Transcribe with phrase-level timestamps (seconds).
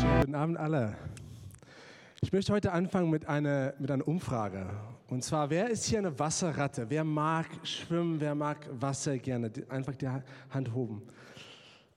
[0.00, 0.96] Schönen guten Abend alle.
[2.20, 4.64] Ich möchte heute anfangen mit einer, mit einer Umfrage.
[5.08, 6.86] Und zwar, wer ist hier eine Wasserratte?
[6.88, 8.20] Wer mag schwimmen?
[8.20, 9.50] Wer mag Wasser gerne?
[9.68, 11.02] Einfach die Hand hoben.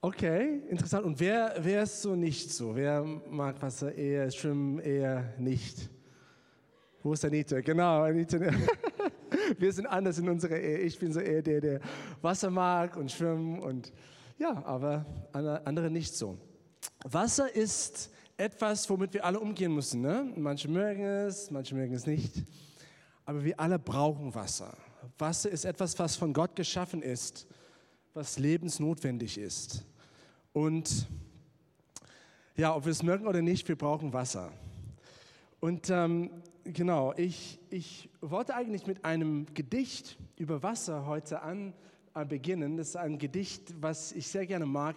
[0.02, 1.06] Okay, interessant.
[1.06, 2.76] Und wer, wer ist so nicht so?
[2.76, 5.88] Wer mag Wasser eher, schwimmen eher nicht?
[7.04, 7.62] Wo ist Anita?
[7.62, 8.40] Genau, Anita.
[9.60, 10.79] Wir sind anders in unserer Ehe.
[10.79, 11.79] Ich bin so eher der, der
[12.20, 13.94] Wasser mag und schwimmen und
[14.40, 15.06] ja, aber
[15.65, 16.40] andere nicht so.
[17.04, 20.02] Wasser ist etwas, womit wir alle umgehen müssen.
[20.02, 20.31] Ne?
[20.35, 22.44] Manche mögen es, manche mögen es nicht.
[23.26, 24.76] Aber wir alle brauchen Wasser.
[25.17, 27.48] Wasser ist etwas, was von Gott geschaffen ist,
[28.13, 29.84] was lebensnotwendig ist.
[30.53, 31.08] Und
[32.55, 34.52] ja, ob wir es mögen oder nicht, wir brauchen Wasser.
[35.59, 36.31] Und ähm,
[36.63, 41.73] genau, ich, ich wollte eigentlich mit einem Gedicht über Wasser heute an,
[42.13, 42.77] äh, beginnen.
[42.77, 44.95] Das ist ein Gedicht, was ich sehr gerne mag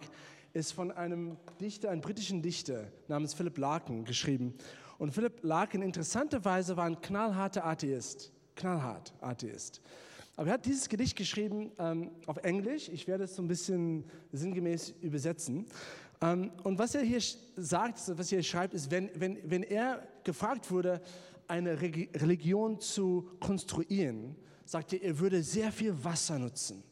[0.54, 4.54] ist von einem Dichter, einem britischen Dichter namens Philip Larkin geschrieben.
[4.98, 8.33] Und Philip Larkin interessanterweise war ein knallharter Atheist.
[8.55, 9.83] Knallhart Atheist.
[10.36, 12.88] Aber er hat dieses Gedicht geschrieben ähm, auf Englisch.
[12.88, 15.66] Ich werde es so ein bisschen sinngemäß übersetzen.
[16.20, 17.20] Ähm, und was er hier
[17.56, 21.00] sagt, was er hier schreibt, ist, wenn, wenn, wenn er gefragt wurde,
[21.48, 26.83] eine Religion zu konstruieren, sagt er, er würde sehr viel Wasser nutzen.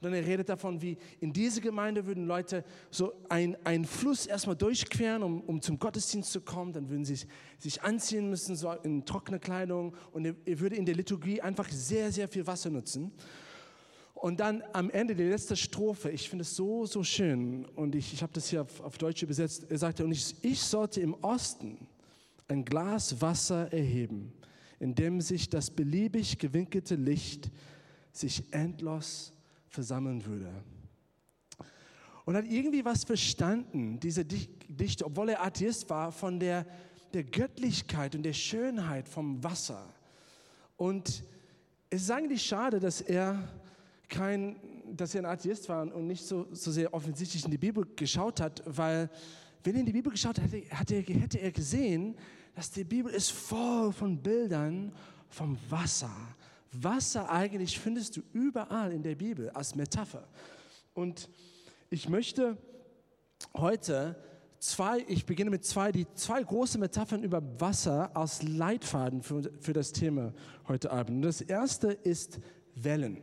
[0.00, 4.56] Und dann er redet davon, wie in diese Gemeinde würden Leute so einen Fluss erstmal
[4.56, 6.72] durchqueren, um, um zum Gottesdienst zu kommen.
[6.72, 7.18] Dann würden sie
[7.58, 9.94] sich anziehen müssen, so in trockene Kleidung.
[10.12, 13.12] Und er, er würde in der Liturgie einfach sehr, sehr viel Wasser nutzen.
[14.14, 18.14] Und dann am Ende die letzte Strophe, ich finde es so, so schön und ich,
[18.14, 21.14] ich habe das hier auf, auf Deutsch übersetzt, er sagte, und ich, ich sollte im
[21.22, 21.86] Osten
[22.48, 24.32] ein Glas Wasser erheben,
[24.78, 27.50] in dem sich das beliebig gewinkelte Licht
[28.12, 29.32] sich endlos
[29.70, 30.52] versammeln würde.
[32.26, 36.66] Und hat irgendwie was verstanden, dieser Dichter, obwohl er Atheist war, von der,
[37.14, 39.88] der Göttlichkeit und der Schönheit vom Wasser.
[40.76, 41.24] Und
[41.88, 43.48] es ist eigentlich schade, dass er
[44.08, 47.86] kein, dass er ein Atheist war und nicht so, so sehr offensichtlich in die Bibel
[47.96, 49.08] geschaut hat, weil
[49.64, 52.16] wenn er in die Bibel geschaut hätte, hätte er, gesehen,
[52.54, 54.92] dass die Bibel ist voll von Bildern
[55.28, 56.10] vom Wasser.
[56.72, 60.26] Wasser eigentlich findest du überall in der Bibel als Metapher.
[60.94, 61.28] Und
[61.90, 62.56] ich möchte
[63.56, 64.16] heute
[64.60, 69.72] zwei, ich beginne mit zwei, die zwei große Metaphern über Wasser als Leitfaden für, für
[69.72, 70.32] das Thema
[70.68, 71.16] heute Abend.
[71.16, 72.38] Und das erste ist
[72.74, 73.22] Wellen.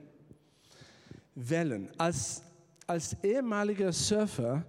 [1.36, 1.90] Wellen.
[1.98, 2.42] Als,
[2.86, 4.66] als ehemaliger Surfer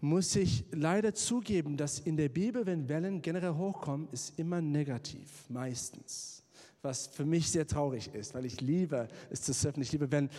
[0.00, 5.48] muss ich leider zugeben, dass in der Bibel, wenn Wellen generell hochkommen, ist immer negativ,
[5.48, 6.42] meistens
[6.82, 9.82] was für mich sehr traurig ist, weil ich liebe es zu surfen.
[9.82, 10.30] Ich liebe Wellen.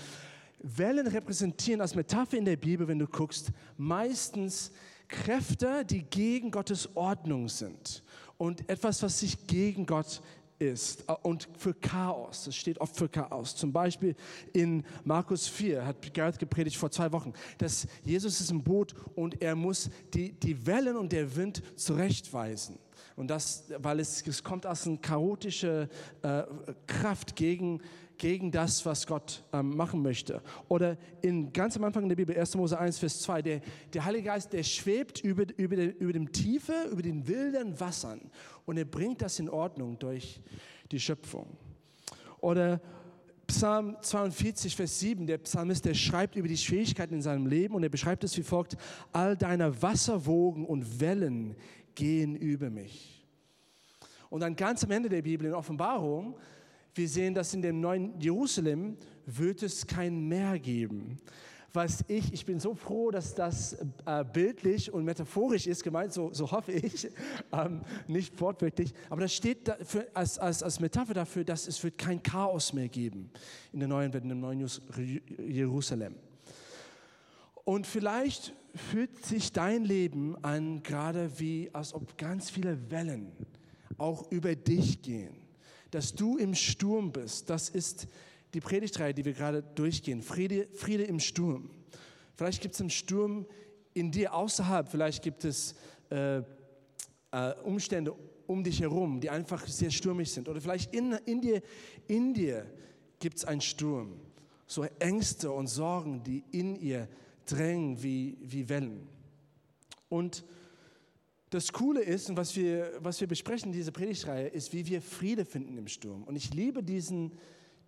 [0.63, 4.72] Wellen repräsentieren als Metapher in der Bibel, wenn du guckst, meistens
[5.07, 8.03] Kräfte, die gegen Gottes Ordnung sind
[8.38, 10.22] und etwas, was sich gegen Gott
[10.59, 12.46] ist und für Chaos.
[12.46, 13.56] Das steht oft für Chaos.
[13.56, 14.16] Zum Beispiel
[14.53, 19.41] in Markus 4 hat Gerhard gepredigt vor zwei Wochen, dass Jesus ist im Boot und
[19.41, 22.78] er muss die, die Wellen und der Wind zurechtweisen.
[23.16, 25.89] Und das, weil es, es kommt aus einer chaotischen
[26.22, 26.44] äh,
[26.88, 27.81] Kraft gegen,
[28.17, 30.41] gegen das, was Gott ähm, machen möchte.
[30.67, 32.55] Oder in, ganz am Anfang der Bibel, 1.
[32.55, 33.61] Mose 1, Vers 2, der,
[33.94, 38.29] der Heilige Geist, der schwebt über, über, den, über dem Tiefe, über den wilden Wassern
[38.66, 40.39] und er bringt das in Ordnung durch
[40.91, 41.57] die Schöpfung.
[42.39, 42.79] Oder
[43.47, 47.83] Psalm 42, Vers 7, der Psalmist, der schreibt über die Schwierigkeiten in seinem Leben und
[47.83, 48.78] er beschreibt es wie folgt,
[49.11, 51.55] all deine Wasserwogen und Wellen
[51.96, 53.25] gehen über mich.
[54.29, 56.38] Und dann ganz am Ende der Bibel in Offenbarung,
[56.94, 61.19] wir sehen, dass in dem neuen Jerusalem wird es kein Meer geben.
[61.74, 66.34] Was ich, ich bin so froh, dass das äh, bildlich und metaphorisch ist gemeint, so,
[66.34, 67.07] so hoffe ich,
[67.53, 71.97] ähm, nicht wortwörtlich, aber das steht dafür, als, als, als Metapher dafür, dass es wird
[71.97, 73.31] kein Chaos mehr geben
[73.72, 74.69] in der neuen in dem neuen
[75.47, 76.16] Jerusalem.
[77.63, 83.32] Und vielleicht fühlt sich dein Leben an, gerade wie, als ob ganz viele Wellen
[83.97, 85.35] auch über dich gehen.
[85.91, 88.08] Dass du im Sturm bist, das ist
[88.53, 90.22] die Predigtreihe, die wir gerade durchgehen.
[90.22, 91.70] Friede, Friede im Sturm.
[92.35, 93.46] Vielleicht gibt es einen Sturm
[93.94, 95.76] in dir außerhalb, vielleicht gibt es
[96.09, 96.38] äh,
[97.32, 98.16] äh, Umstände
[98.47, 100.50] um dich herum, die einfach sehr stürmisch sind.
[100.50, 101.62] Oder vielleicht in, in dir,
[102.08, 102.66] in dir
[103.20, 104.20] gibt es einen Sturm.
[104.66, 107.08] So Ängste und Sorgen, die in ihr
[107.52, 109.08] drängen wie, wie Wellen.
[110.09, 110.44] Und
[111.50, 115.02] das Coole ist, und was wir, was wir besprechen in dieser Predigtreihe, ist, wie wir
[115.02, 116.24] Friede finden im Sturm.
[116.24, 117.34] Und ich liebe diesen,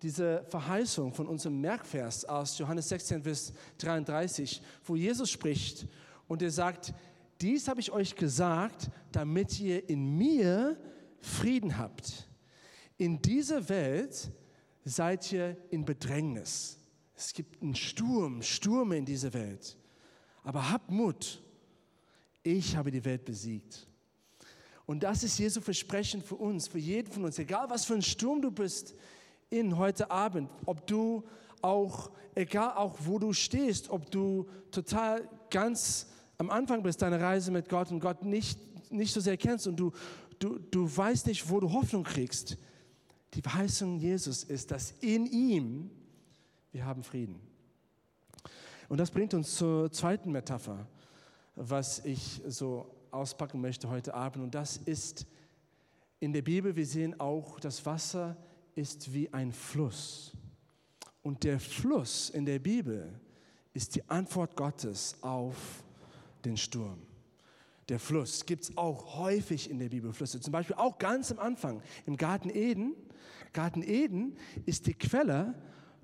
[0.02, 5.88] diese Verheißung von unserem Merkvers aus Johannes 16, Vers 33, wo Jesus spricht
[6.28, 6.92] und er sagt,
[7.40, 10.78] dies habe ich euch gesagt, damit ihr in mir
[11.20, 12.28] Frieden habt.
[12.98, 14.30] In dieser Welt
[14.84, 16.78] seid ihr in Bedrängnis.
[17.16, 19.76] Es gibt einen Sturm, Stürme in dieser Welt.
[20.42, 21.42] Aber habt Mut.
[22.42, 23.86] Ich habe die Welt besiegt.
[24.86, 27.38] Und das ist Jesu Versprechen für uns, für jeden von uns.
[27.38, 28.94] Egal was für ein Sturm du bist
[29.48, 31.24] in heute Abend, ob du
[31.62, 37.50] auch, egal auch wo du stehst, ob du total ganz am Anfang bist, deine Reise
[37.50, 38.58] mit Gott und Gott nicht,
[38.92, 39.92] nicht so sehr kennst und du,
[40.38, 42.58] du, du weißt nicht, wo du Hoffnung kriegst.
[43.32, 45.90] Die Verheißung Jesus ist, dass in ihm
[46.74, 47.40] wir haben Frieden.
[48.88, 50.86] Und das bringt uns zur zweiten Metapher,
[51.54, 54.42] was ich so auspacken möchte heute Abend.
[54.42, 55.24] Und das ist
[56.18, 58.36] in der Bibel, wir sehen auch, das Wasser
[58.74, 60.32] ist wie ein Fluss.
[61.22, 63.20] Und der Fluss in der Bibel
[63.72, 65.84] ist die Antwort Gottes auf
[66.44, 66.98] den Sturm.
[67.88, 70.40] Der Fluss gibt es auch häufig in der Bibel, Flüsse.
[70.40, 72.94] Zum Beispiel auch ganz am Anfang im Garten Eden.
[73.52, 74.36] Garten Eden
[74.66, 75.54] ist die Quelle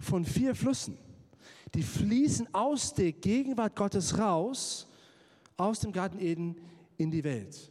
[0.00, 0.98] von vier Flüssen.
[1.74, 4.88] Die fließen aus der Gegenwart Gottes raus,
[5.56, 6.56] aus dem Garten Eden
[6.96, 7.70] in die Welt.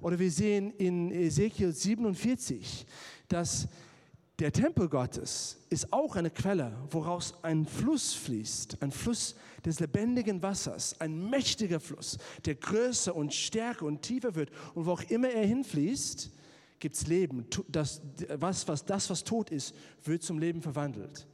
[0.00, 2.86] Oder wir sehen in Ezekiel 47,
[3.28, 3.66] dass
[4.38, 10.42] der Tempel Gottes ist auch eine Quelle, woraus ein Fluss fließt, ein Fluss des lebendigen
[10.42, 14.50] Wassers, ein mächtiger Fluss, der größer und stärker und tiefer wird.
[14.74, 16.30] Und wo auch immer er hinfließt,
[16.80, 17.46] gibt es Leben.
[17.68, 18.02] Das,
[18.34, 21.26] was, das, was tot ist, wird zum Leben verwandelt.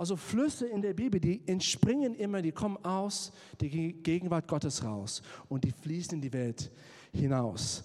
[0.00, 5.20] Also Flüsse in der Bibel, die entspringen immer, die kommen aus der Gegenwart Gottes raus
[5.50, 6.70] und die fließen in die Welt
[7.12, 7.84] hinaus.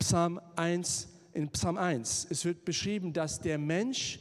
[0.00, 4.18] Psalm 1, in Psalm 1, es wird beschrieben, dass der Mensch,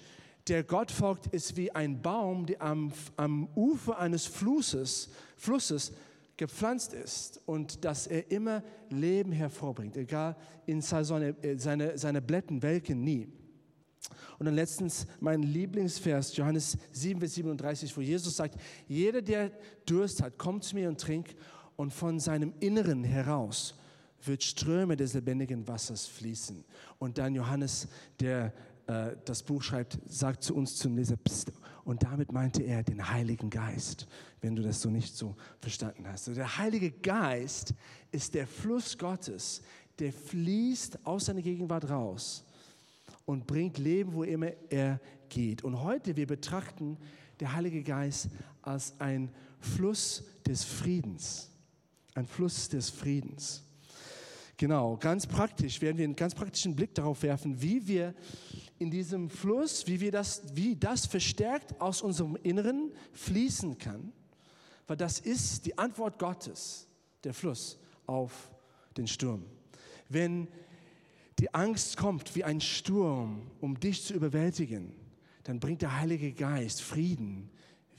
[0.48, 5.94] der Gott folgt, ist wie ein Baum, der am, am Ufer eines Flusses, Flusses
[6.38, 8.62] gepflanzt ist und dass er immer
[8.92, 10.36] Leben hervorbringt, egal
[10.68, 13.28] in seine, seine, seine Blätter welken nie.
[14.40, 19.52] Und dann letztens mein Lieblingsvers, Johannes 7, Vers 37, wo Jesus sagt, jeder, der
[19.86, 21.36] Durst hat, kommt zu mir und trinkt
[21.76, 23.76] und von seinem Inneren heraus
[24.24, 26.64] wird Ströme des lebendigen Wassers fließen.
[27.00, 27.88] Und dann Johannes,
[28.20, 28.54] der
[28.88, 31.52] äh, das Buch schreibt, sagt zu uns zum Leser, Psst.
[31.84, 34.08] und damit meinte er den Heiligen Geist,
[34.42, 36.28] wenn du das so nicht so verstanden hast.
[36.28, 37.74] Also der Heilige Geist
[38.12, 39.62] ist der Fluss Gottes,
[40.00, 42.47] der fließt aus seiner Gegenwart raus
[43.28, 45.62] und bringt Leben, wo immer er geht.
[45.64, 46.98] Und heute, wir betrachten
[47.42, 48.30] der Heilige Geist
[48.62, 49.30] als ein
[49.60, 51.52] Fluss des Friedens.
[52.16, 53.64] Ein Fluss des Friedens.
[54.56, 58.16] Genau, ganz praktisch werden wir einen ganz praktischen Blick darauf werfen, wie wir
[58.80, 64.14] in diesem Fluss, wie, wir das, wie das verstärkt aus unserem Inneren fließen kann.
[64.88, 66.88] Weil das ist die Antwort Gottes,
[67.26, 68.50] der Fluss auf
[68.96, 69.44] den Sturm.
[70.08, 70.48] Wenn
[71.40, 74.94] die Angst kommt wie ein Sturm, um dich zu überwältigen,
[75.44, 77.50] dann bringt der Heilige Geist Frieden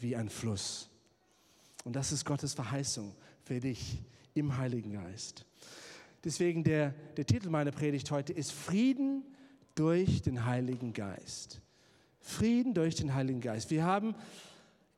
[0.01, 0.91] wie ein Fluss.
[1.85, 3.15] Und das ist Gottes Verheißung
[3.45, 4.03] für dich
[4.35, 5.47] im Heiligen Geist.
[6.25, 9.25] Deswegen der, der Titel meiner Predigt heute ist Frieden
[9.75, 11.61] durch den Heiligen Geist.
[12.21, 13.71] Frieden durch den Heiligen Geist.
[13.71, 14.15] Wir haben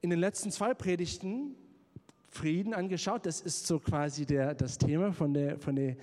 [0.01, 1.55] in den letzten zwei Predigten
[2.31, 3.27] Frieden angeschaut.
[3.27, 5.97] Das ist so quasi der, das Thema von der, von der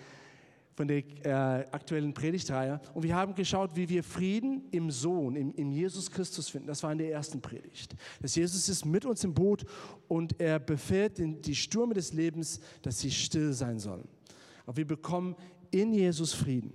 [0.78, 2.80] von der äh, aktuellen Predigtreihe.
[2.94, 6.68] Und wir haben geschaut, wie wir Frieden im Sohn, im, im Jesus Christus finden.
[6.68, 7.96] Das war in der ersten Predigt.
[8.22, 9.66] Dass Jesus ist mit uns im Boot
[10.08, 14.08] und er befährt den, die Stürme des Lebens, dass sie still sein sollen.
[14.68, 15.36] Aber wir bekommen
[15.72, 16.72] in Jesus Frieden.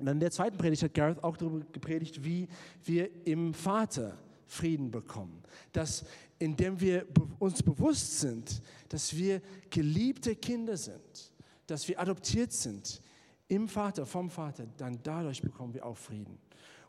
[0.00, 2.48] Und dann in der zweiten Predigt hat Gareth auch darüber gepredigt, wie
[2.84, 4.18] wir im Vater
[4.48, 5.44] Frieden bekommen.
[5.72, 6.04] Dass
[6.40, 7.06] indem wir
[7.38, 11.30] uns bewusst sind, dass wir geliebte Kinder sind,
[11.68, 13.00] dass wir adoptiert sind
[13.48, 16.38] im Vater, vom Vater, dann dadurch bekommen wir auch Frieden.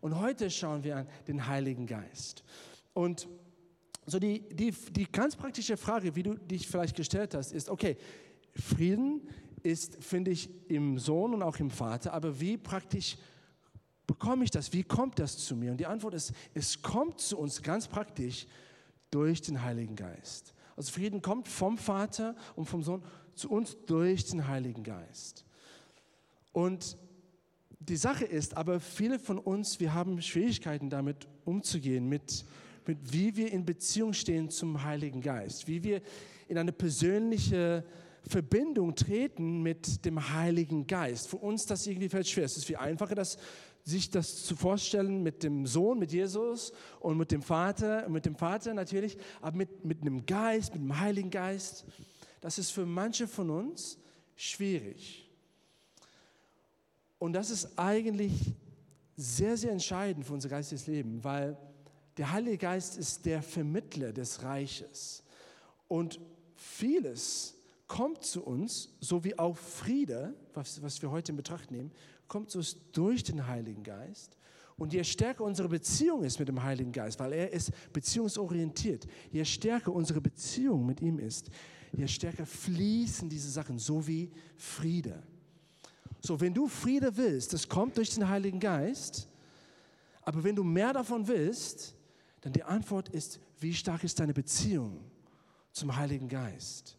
[0.02, 2.44] Und heute schauen wir an den Heiligen Geist.
[2.94, 3.28] Und
[4.06, 7.98] so die, die, die ganz praktische Frage, wie du dich vielleicht gestellt hast, ist, okay,
[8.56, 9.28] Frieden
[9.64, 13.18] ist, finde ich, im Sohn und auch im Vater, aber wie praktisch
[14.06, 14.74] bekomme ich das?
[14.74, 15.72] Wie kommt das zu mir?
[15.72, 18.46] Und die Antwort ist, es kommt zu uns ganz praktisch
[19.10, 20.54] durch den Heiligen Geist.
[20.76, 23.04] Also Frieden kommt vom Vater und vom Sohn
[23.36, 25.46] zu uns durch den Heiligen Geist.
[26.54, 26.98] Und
[27.80, 32.46] die Sache ist, aber viele von uns, wir haben Schwierigkeiten damit umzugehen, mit,
[32.88, 36.02] mit wie wir in Beziehung stehen zum Heiligen Geist, wie wir
[36.48, 37.84] in eine persönliche
[38.26, 41.28] Verbindung treten mit dem Heiligen Geist.
[41.28, 42.46] Für uns das irgendwie fällt schwer.
[42.46, 43.38] Es ist viel einfacher, das,
[43.84, 48.36] sich das zu vorstellen mit dem Sohn, mit Jesus und mit dem Vater, mit dem
[48.36, 51.86] Vater natürlich, aber mit, mit einem Geist, mit dem Heiligen Geist.
[52.40, 53.98] Das ist für manche von uns
[54.36, 55.23] schwierig.
[57.24, 58.54] Und das ist eigentlich
[59.16, 61.58] sehr, sehr entscheidend für unser geistiges Leben, weil
[62.18, 65.24] der Heilige Geist ist der Vermittler des Reiches.
[65.88, 66.20] Und
[66.54, 67.56] vieles
[67.88, 71.94] kommt zu uns, so wie auch Friede, was, was wir heute in Betracht nehmen,
[72.28, 74.36] kommt zu uns durch den Heiligen Geist.
[74.76, 79.46] Und je stärker unsere Beziehung ist mit dem Heiligen Geist, weil er ist beziehungsorientiert, je
[79.46, 81.50] stärker unsere Beziehung mit ihm ist,
[81.94, 85.24] je stärker fließen diese Sachen, so wie Friede.
[86.26, 89.28] So, wenn du Friede willst, das kommt durch den Heiligen Geist,
[90.22, 91.94] aber wenn du mehr davon willst,
[92.40, 95.02] dann die Antwort ist, wie stark ist deine Beziehung
[95.74, 96.98] zum Heiligen Geist?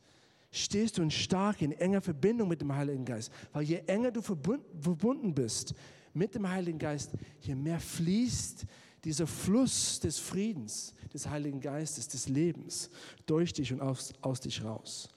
[0.51, 3.33] Stehst du in stark, in enger Verbindung mit dem Heiligen Geist?
[3.55, 5.75] Weil je enger du verbunden bist
[6.13, 8.67] mit dem Heiligen Geist, je mehr fließt
[9.05, 12.91] dieser Fluss des Friedens, des Heiligen Geistes, des Lebens
[13.25, 15.09] durch dich und aus, aus dich raus.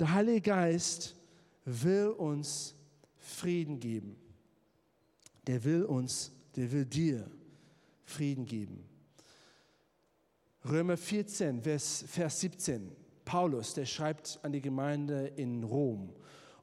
[0.00, 1.14] Der Heilige Geist
[1.64, 2.73] will uns
[3.24, 4.16] Frieden geben.
[5.46, 7.30] Der will uns, der will dir
[8.04, 8.84] Frieden geben.
[10.68, 12.92] Römer 14, Vers, Vers 17.
[13.24, 16.12] Paulus, der schreibt an die Gemeinde in Rom.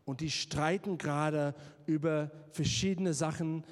[0.06, 1.56] Und die streiten gerade
[1.88, 3.64] über verschiedene Sachen.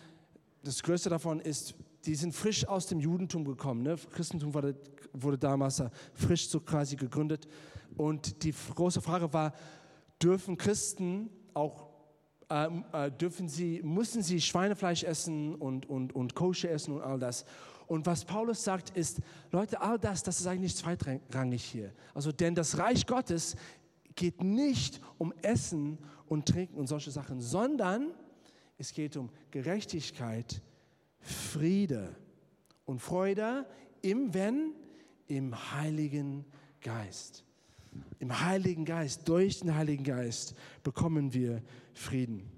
[0.63, 3.83] Das größte davon ist, die sind frisch aus dem Judentum gekommen.
[3.83, 3.97] Ne?
[4.11, 4.75] Christentum wurde,
[5.13, 7.47] wurde damals frisch so quasi gegründet.
[7.97, 9.53] Und die große Frage war,
[10.21, 11.88] dürfen Christen auch
[12.49, 17.19] äh, äh, dürfen sie, müssen sie Schweinefleisch essen und, und, und Koscher essen und all
[17.19, 17.45] das.
[17.87, 19.19] Und was Paulus sagt ist,
[19.51, 21.91] Leute, all das, das ist eigentlich zweitrangig hier.
[22.13, 23.55] Also, denn das Reich Gottes
[24.15, 28.11] geht nicht um Essen und Trinken und solche Sachen, sondern
[28.77, 30.61] es geht um Gerechtigkeit,
[31.19, 32.15] Friede
[32.85, 33.65] und Freude
[34.01, 34.73] im Wenn,
[35.27, 36.45] im Heiligen
[36.81, 37.43] Geist.
[38.19, 41.61] Im Heiligen Geist, durch den Heiligen Geist bekommen wir
[41.93, 42.51] Frieden.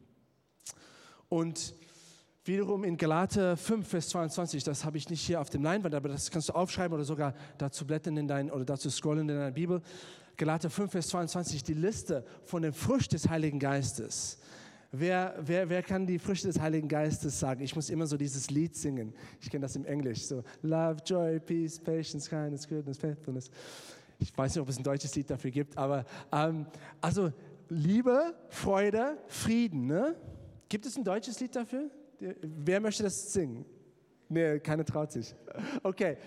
[1.29, 1.73] Und
[2.43, 6.09] wiederum in Galater 5, Vers 22, das habe ich nicht hier auf dem Leinwand, aber
[6.09, 9.51] das kannst du aufschreiben oder sogar dazu blättern in dein, oder dazu scrollen in deiner
[9.51, 9.81] Bibel.
[10.37, 14.39] Galater 5, Vers 22, die Liste von den Früchten des Heiligen Geistes.
[14.93, 17.61] Wer, wer, wer kann die Früchte des Heiligen Geistes sagen?
[17.61, 19.13] Ich muss immer so dieses Lied singen.
[19.39, 20.25] Ich kenne das im Englisch.
[20.25, 23.49] So Love, Joy, Peace, Patience, Kindness, Goodness, Faithfulness.
[24.21, 26.67] Ich weiß nicht, ob es ein deutsches Lied dafür gibt, aber ähm,
[27.01, 27.33] also
[27.69, 29.87] Liebe, Freude, Frieden.
[29.87, 30.15] Ne?
[30.69, 31.89] Gibt es ein deutsches Lied dafür?
[32.19, 33.65] Wer möchte das singen?
[34.29, 35.33] Nee, keiner traut sich.
[35.81, 36.17] Okay.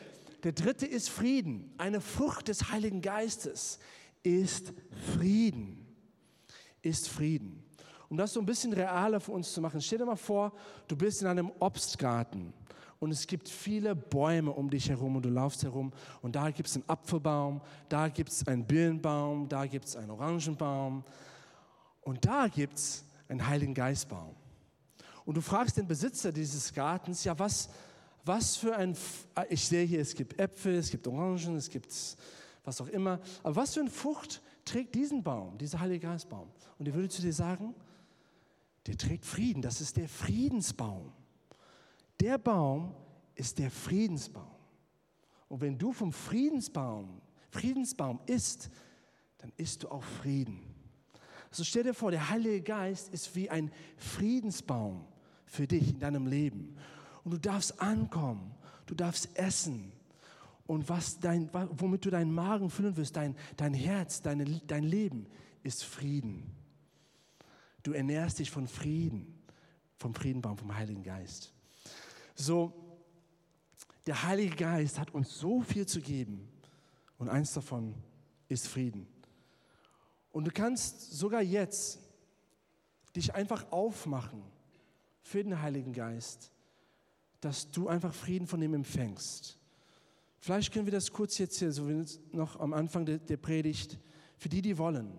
[0.43, 1.73] Der dritte ist Frieden.
[1.79, 3.79] Eine Frucht des Heiligen Geistes
[4.23, 4.75] ist
[5.15, 5.87] Frieden.
[6.83, 7.63] Ist Frieden.
[8.09, 10.53] Um das so ein bisschen realer für uns zu machen, stell dir mal vor,
[10.89, 12.53] du bist in einem Obstgarten
[13.01, 16.69] und es gibt viele Bäume um dich herum und du laufst herum und da gibt
[16.69, 21.05] es einen Apfelbaum, da gibt es einen Birnenbaum, da gibt es einen Orangenbaum
[22.03, 24.35] und da gibt es einen Heiligen Geistbaum.
[25.25, 27.71] Und du fragst den Besitzer dieses Gartens, ja, was,
[28.25, 28.97] was für ein,
[29.49, 31.93] ich sehe hier, es gibt Äpfel, es gibt Orangen, es gibt
[32.65, 36.49] was auch immer, aber was für eine Frucht trägt diesen Baum, dieser Heilige Geistbaum?
[36.79, 37.75] Und ich würde zu dir sagen,
[38.87, 41.13] der trägt Frieden, das ist der Friedensbaum.
[42.25, 42.95] Der Baum
[43.35, 44.57] ist der Friedensbaum.
[45.47, 48.71] Und wenn du vom Friedensbaum, Friedensbaum isst,
[49.37, 50.59] dann isst du auch Frieden.
[51.51, 55.05] Also stell dir vor, der Heilige Geist ist wie ein Friedensbaum
[55.45, 56.79] für dich in deinem Leben.
[57.25, 58.55] Und du darfst ankommen,
[58.87, 59.93] du darfst essen.
[60.67, 65.27] Und was dein, womit du deinen Magen füllen wirst, dein, dein Herz, deine, dein Leben,
[65.63, 66.51] ist Frieden.
[67.83, 69.43] Du ernährst dich von Frieden,
[69.99, 71.54] vom Friedenbaum, vom Heiligen Geist.
[72.35, 72.73] So,
[74.07, 76.49] der Heilige Geist hat uns so viel zu geben
[77.19, 77.95] und eins davon
[78.49, 79.07] ist Frieden.
[80.33, 82.01] Und du kannst sogar jetzt
[83.15, 84.43] dich einfach aufmachen
[85.23, 86.51] für den Heiligen Geist,
[87.41, 89.59] dass du einfach Frieden von ihm empfängst.
[90.41, 93.99] Vielleicht können wir das kurz jetzt hier, so wie noch am Anfang der, der Predigt,
[94.37, 95.17] für die, die wollen,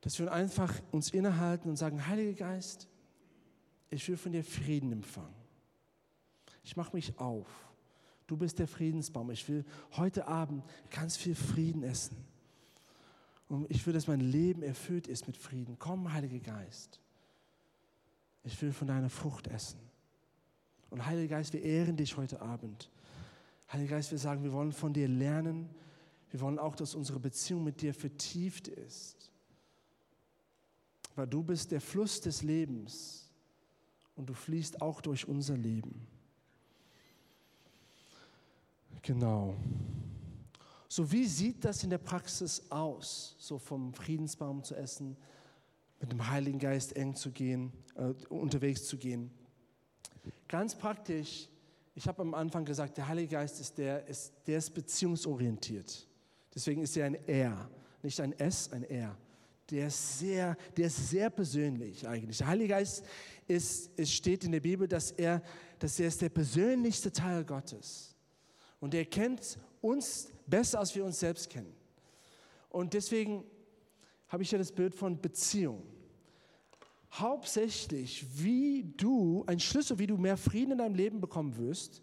[0.00, 2.88] dass wir einfach uns innehalten und sagen, Heiliger Geist,
[3.90, 5.43] ich will von dir Frieden empfangen.
[6.64, 7.46] Ich mache mich auf.
[8.26, 9.30] Du bist der Friedensbaum.
[9.30, 12.16] Ich will heute Abend ganz viel Frieden essen.
[13.48, 15.76] Und ich will, dass mein Leben erfüllt ist mit Frieden.
[15.78, 17.00] Komm, Heiliger Geist.
[18.42, 19.78] Ich will von deiner Frucht essen.
[20.88, 22.90] Und Heiliger Geist, wir ehren dich heute Abend.
[23.70, 25.68] Heiliger Geist, wir sagen, wir wollen von dir lernen.
[26.30, 29.30] Wir wollen auch, dass unsere Beziehung mit dir vertieft ist.
[31.14, 33.30] Weil du bist der Fluss des Lebens
[34.16, 36.06] und du fließt auch durch unser Leben.
[39.04, 39.54] Genau.
[40.88, 45.16] So wie sieht das in der Praxis aus, so vom Friedensbaum zu essen?
[46.04, 49.30] mit dem Heiligen Geist eng zu gehen, äh, unterwegs zu gehen.
[50.48, 51.48] Ganz praktisch,
[51.94, 56.06] ich habe am Anfang gesagt, der Heilige Geist ist der, ist, der ist beziehungsorientiert.
[56.54, 57.70] Deswegen ist er ein Er,
[58.02, 59.16] nicht ein S, ein Er.
[59.70, 62.36] Der ist sehr, der ist sehr persönlich eigentlich.
[62.36, 63.02] Der Heilige Geist
[63.48, 65.42] ist, es steht in der Bibel, dass er,
[65.78, 68.13] dass er ist der persönlichste Teil Gottes.
[68.80, 71.74] Und er kennt uns besser, als wir uns selbst kennen.
[72.68, 73.44] Und deswegen
[74.28, 75.82] habe ich ja das Bild von Beziehung.
[77.12, 82.02] Hauptsächlich, wie du, ein Schlüssel, wie du mehr Frieden in deinem Leben bekommen wirst,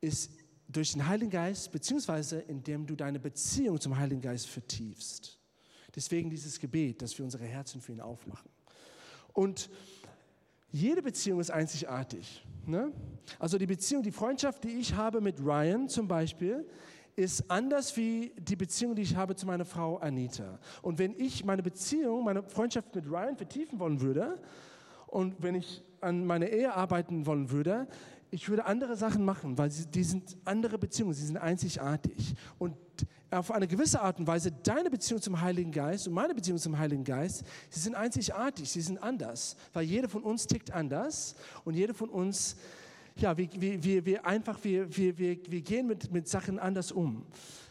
[0.00, 0.32] ist
[0.68, 5.38] durch den Heiligen Geist, beziehungsweise indem du deine Beziehung zum Heiligen Geist vertiefst.
[5.94, 8.50] Deswegen dieses Gebet, dass wir unsere Herzen für ihn aufmachen.
[9.34, 9.68] Und
[10.72, 12.44] jede Beziehung ist einzigartig.
[12.66, 12.92] Ne?
[13.38, 16.66] Also die Beziehung, die Freundschaft, die ich habe mit Ryan zum Beispiel,
[17.14, 20.58] ist anders wie die Beziehung, die ich habe zu meiner Frau Anita.
[20.80, 24.40] Und wenn ich meine Beziehung, meine Freundschaft mit Ryan vertiefen wollen würde
[25.08, 27.86] und wenn ich an meiner Ehe arbeiten wollen würde,
[28.32, 32.34] ich würde andere Sachen machen, weil sie, die sind andere Beziehungen, sie sind einzigartig.
[32.58, 32.74] Und
[33.30, 36.78] auf eine gewisse Art und Weise, deine Beziehung zum Heiligen Geist und meine Beziehung zum
[36.78, 41.74] Heiligen Geist, sie sind einzigartig, sie sind anders, weil jeder von uns tickt anders und
[41.74, 42.56] jeder von uns
[43.16, 47.26] ja, wir, wir, wir einfach, wir, wir, wir, wir gehen mit, mit Sachen anders um.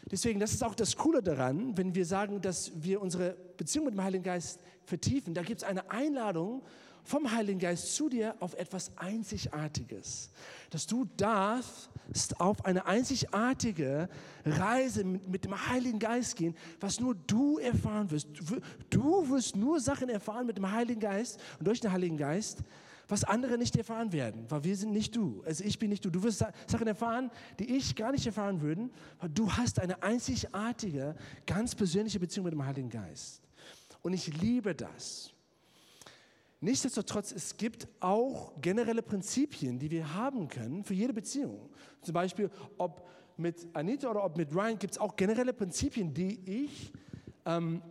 [0.08, 3.94] Deswegen, das ist auch das Coole daran, wenn wir sagen, dass wir unsere Beziehung mit
[3.94, 5.34] dem Heiligen Geist vertiefen.
[5.34, 6.62] Da gibt es eine Einladung
[7.04, 10.30] vom Heiligen Geist zu dir auf etwas Einzigartiges.
[10.70, 11.90] Dass du darfst
[12.38, 14.08] auf eine einzigartige
[14.44, 18.28] Reise mit, mit, dem Heiligen Geist gehen, was nur du erfahren wirst.
[18.90, 22.62] Du wirst nur Sachen erfahren mit dem Heiligen Geist und durch den Heiligen Geist,
[23.08, 25.42] was andere nicht erfahren werden, weil wir sind nicht du.
[25.44, 26.10] Also ich bin nicht du.
[26.10, 28.88] Du wirst Sachen erfahren, die ich gar nicht erfahren würde,
[29.20, 31.14] weil du hast eine einzigartige,
[31.46, 33.42] ganz persönliche Beziehung mit dem Heiligen Geist.
[34.02, 35.31] Und ich liebe das.
[36.62, 41.68] Nichtsdestotrotz, es gibt auch generelle Prinzipien, die wir haben können für jede Beziehung.
[42.02, 46.38] Zum Beispiel, ob mit Anita oder ob mit Ryan, gibt es auch generelle Prinzipien, die
[46.46, 46.92] ich
[47.46, 47.82] ähm,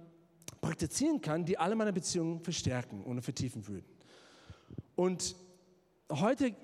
[0.61, 3.85] praktizieren kann, die alle meine Beziehungen verstärken und vertiefen würden.
[4.95, 5.35] Und
[6.09, 6.55] heute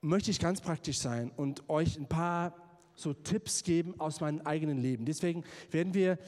[0.00, 2.56] möchte ich ganz praktisch sein und euch ein paar
[2.96, 5.04] so Tipps geben aus meinem eigenen Leben.
[5.04, 6.18] Deswegen werden wir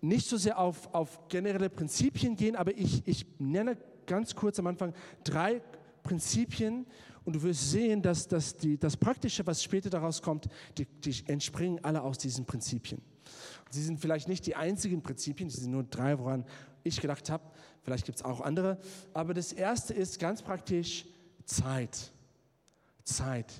[0.00, 4.66] nicht so sehr auf, auf generelle Prinzipien gehen, aber ich, ich nenne ganz kurz am
[4.66, 5.60] Anfang drei
[6.02, 6.86] Prinzipien
[7.24, 11.14] und du wirst sehen, dass, dass die, das Praktische, was später daraus kommt, die, die
[11.26, 13.00] entspringen alle aus diesen Prinzipien.
[13.70, 16.44] Sie sind vielleicht nicht die einzigen Prinzipien, sie sind nur drei, woran
[16.84, 17.42] ich gedacht habe.
[17.82, 18.78] Vielleicht gibt es auch andere.
[19.12, 21.06] Aber das erste ist ganz praktisch
[21.44, 22.12] Zeit.
[23.02, 23.52] Zeit.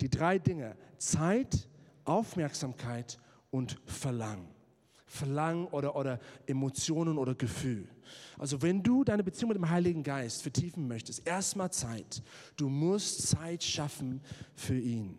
[0.00, 0.76] Die drei Dinge.
[0.98, 1.68] Zeit,
[2.04, 3.18] Aufmerksamkeit
[3.50, 4.48] und Verlangen.
[5.06, 7.88] Verlangen oder, oder Emotionen oder Gefühl.
[8.38, 12.22] Also wenn du deine Beziehung mit dem Heiligen Geist vertiefen möchtest, erstmal Zeit.
[12.56, 14.20] Du musst Zeit schaffen
[14.54, 15.18] für ihn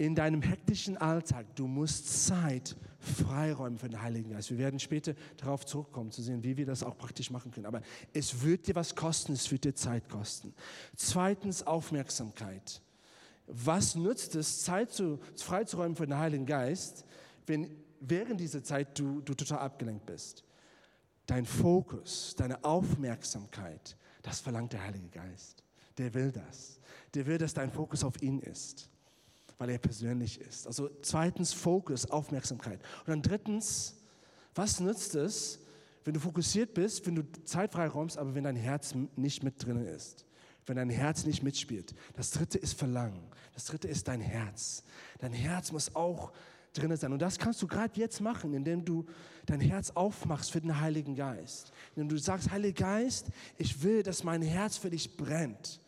[0.00, 4.50] in deinem hektischen Alltag, du musst Zeit freiräumen für den Heiligen Geist.
[4.50, 7.66] Wir werden später darauf zurückkommen, zu sehen, wie wir das auch praktisch machen können.
[7.66, 7.82] Aber
[8.14, 10.54] es wird dir was kosten, es wird dir Zeit kosten.
[10.96, 12.80] Zweitens Aufmerksamkeit.
[13.46, 17.04] Was nützt es, Zeit zu, freizuräumen für den Heiligen Geist,
[17.46, 20.44] wenn während dieser Zeit du, du total abgelenkt bist?
[21.30, 25.62] Dein Fokus, deine Aufmerksamkeit, das verlangt der Heilige Geist.
[25.96, 26.80] Der will das.
[27.14, 28.90] Der will, dass dein Fokus auf ihn ist
[29.60, 30.66] weil er persönlich ist.
[30.66, 32.80] Also zweitens Fokus, Aufmerksamkeit.
[33.00, 33.94] Und dann drittens,
[34.54, 35.60] was nützt es,
[36.02, 39.84] wenn du fokussiert bist, wenn du Zeit freiräumst, aber wenn dein Herz nicht mit drin
[39.84, 40.24] ist?
[40.64, 41.94] Wenn dein Herz nicht mitspielt.
[42.14, 43.20] Das dritte ist Verlangen.
[43.52, 44.82] Das dritte ist dein Herz.
[45.18, 46.32] Dein Herz muss auch
[46.72, 47.12] drin sein.
[47.12, 49.06] Und das kannst du gerade jetzt machen, indem du
[49.46, 51.72] dein Herz aufmachst für den Heiligen Geist.
[51.96, 53.28] Indem du sagst, Heiliger Geist,
[53.58, 55.80] ich will, dass mein Herz für dich brennt.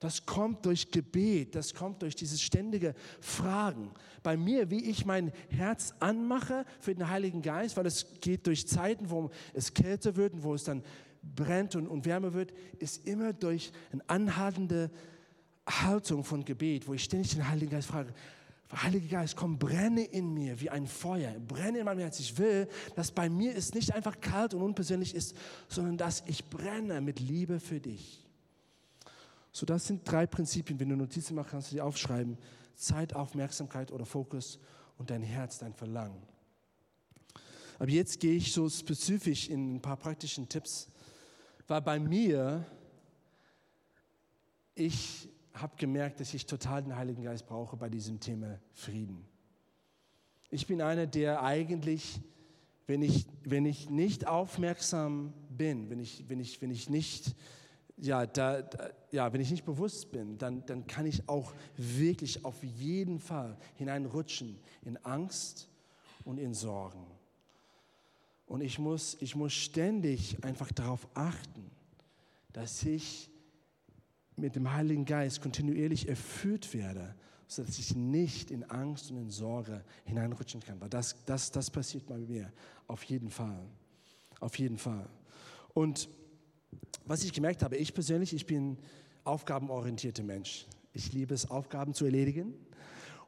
[0.00, 3.90] Das kommt durch Gebet, das kommt durch dieses ständige Fragen.
[4.22, 8.66] Bei mir, wie ich mein Herz anmache für den Heiligen Geist, weil es geht durch
[8.66, 10.82] Zeiten, wo es kälter wird und wo es dann
[11.22, 14.90] brennt und, und wärmer wird, ist immer durch eine anhaltende
[15.68, 18.14] Haltung von Gebet, wo ich ständig den Heiligen Geist frage,
[18.72, 22.20] Heiliger Geist, komm, brenne in mir wie ein Feuer, brenne in meinem Herz.
[22.20, 25.36] Ich will, dass bei mir es nicht einfach kalt und unpersönlich ist,
[25.68, 28.24] sondern dass ich brenne mit Liebe für dich.
[29.52, 30.78] So, das sind drei Prinzipien.
[30.78, 32.38] Wenn du Notizen machst, kannst du die aufschreiben.
[32.76, 34.58] Zeit, Aufmerksamkeit oder Fokus
[34.98, 36.22] und dein Herz, dein Verlangen.
[37.80, 40.88] Aber jetzt gehe ich so spezifisch in ein paar praktischen Tipps,
[41.66, 42.64] weil bei mir,
[44.74, 45.29] ich
[45.60, 49.24] habe gemerkt, dass ich total den Heiligen Geist brauche bei diesem Thema Frieden.
[50.50, 52.20] Ich bin einer, der eigentlich
[52.90, 57.36] wenn ich, wenn ich nicht aufmerksam bin, wenn ich, wenn ich, wenn ich nicht
[57.96, 62.44] ja, da, da, ja, wenn ich nicht bewusst bin, dann, dann kann ich auch wirklich
[62.44, 65.68] auf jeden Fall hineinrutschen in Angst
[66.24, 67.06] und in Sorgen.
[68.46, 71.70] Und ich muss, ich muss ständig einfach darauf achten,
[72.52, 73.29] dass ich
[74.40, 77.14] mit dem Heiligen Geist kontinuierlich erfüllt werde,
[77.46, 80.80] sodass ich nicht in Angst und in Sorge hineinrutschen kann.
[80.80, 82.52] Weil das, das, das passiert bei mir
[82.86, 83.60] auf jeden Fall.
[84.40, 85.08] Auf jeden Fall.
[85.74, 86.08] Und
[87.04, 88.78] was ich gemerkt habe, ich persönlich, ich bin
[89.24, 90.66] aufgabenorientierter Mensch.
[90.92, 92.54] Ich liebe es, Aufgaben zu erledigen.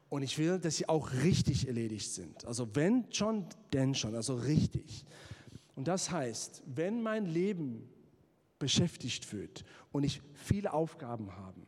[0.09, 2.45] Und ich will, dass sie auch richtig erledigt sind.
[2.45, 5.05] Also wenn schon, denn schon, also richtig.
[5.75, 7.89] Und das heißt, wenn mein Leben
[8.63, 11.59] beschäftigt wird und ich viele Aufgaben habe,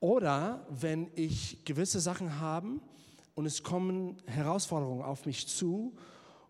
[0.00, 2.80] oder wenn ich gewisse Sachen habe
[3.34, 5.94] und es kommen Herausforderungen auf mich zu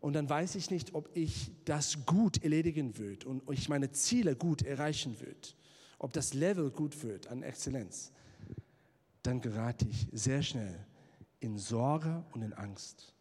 [0.00, 4.36] und dann weiß ich nicht, ob ich das gut erledigen wird und ich meine Ziele
[4.36, 5.56] gut erreichen wird,
[5.98, 8.12] ob das Level gut wird an Exzellenz,
[9.24, 10.86] dann gerate ich sehr schnell
[11.40, 13.12] in Sorge und in Angst.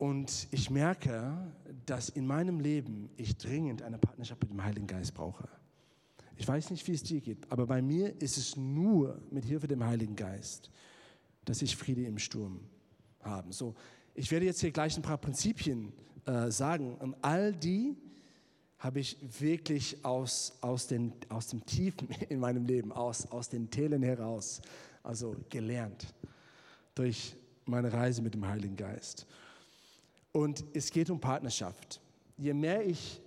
[0.00, 1.36] Und ich merke,
[1.84, 5.46] dass in meinem Leben ich dringend eine Partnerschaft mit dem Heiligen Geist brauche.
[6.38, 9.68] Ich weiß nicht, wie es dir geht, aber bei mir ist es nur mit Hilfe
[9.68, 10.70] dem Heiligen Geist,
[11.44, 12.60] dass ich Friede im Sturm
[13.20, 13.52] habe.
[13.52, 13.74] So,
[14.14, 15.92] ich werde jetzt hier gleich ein paar Prinzipien
[16.24, 16.94] äh, sagen.
[16.94, 17.94] Und all die
[18.78, 23.68] habe ich wirklich aus, aus, den, aus dem Tiefen in meinem Leben, aus, aus den
[23.68, 24.62] Tälern heraus,
[25.02, 26.06] also gelernt
[26.94, 27.36] durch
[27.66, 29.26] meine Reise mit dem Heiligen Geist.
[30.32, 32.00] Und es geht um Partnerschaft.
[32.36, 33.20] Je mehr ich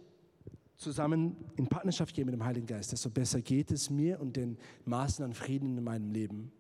[0.77, 4.57] zusammen in Partnerschaft gehe mit dem Heiligen Geist, desto besser geht es mir und den
[4.85, 6.51] Maßen an Frieden in meinem Leben.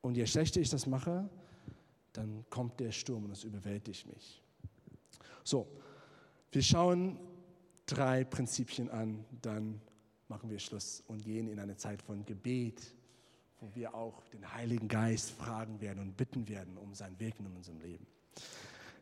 [0.00, 1.28] Und je schlechter ich das mache,
[2.12, 4.42] dann kommt der Sturm und es überwältigt mich.
[5.42, 5.66] So,
[6.52, 7.18] wir schauen
[7.86, 9.80] drei Prinzipien an, dann
[10.28, 12.94] machen wir Schluss und gehen in eine Zeit von Gebet,
[13.60, 17.56] wo wir auch den Heiligen Geist fragen werden und bitten werden um sein Wirken in
[17.56, 18.06] unserem Leben.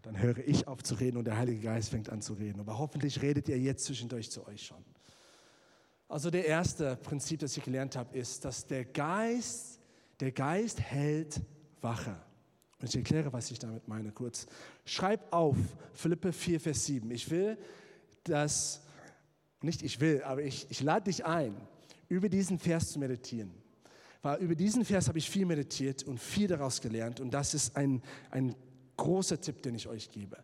[0.03, 2.61] Dann höre ich auf zu reden und der Heilige Geist fängt an zu reden.
[2.61, 4.85] Aber hoffentlich redet ihr jetzt zwischendurch zu euch schon.
[6.09, 9.81] Also der erste Prinzip, das ich gelernt habe, ist, dass der Geist,
[10.21, 11.41] der Geist hält
[11.81, 12.21] Wache.
[12.81, 14.47] Und ich erkläre, was ich damit meine, kurz.
[14.85, 15.57] Schreib auf
[15.95, 17.11] Philippe 4, Vers 7.
[17.13, 17.57] Ich will,
[18.25, 18.83] dass,
[19.63, 21.57] nicht ich will, aber ich, ich lade dich ein,
[22.09, 23.53] über diesen Vers zu meditieren.
[24.21, 27.21] Weil über diesen Vers habe ich viel meditiert und viel daraus gelernt.
[27.21, 28.55] Und das ist ein, ein
[28.97, 30.37] großer Tipp, den ich euch gebe.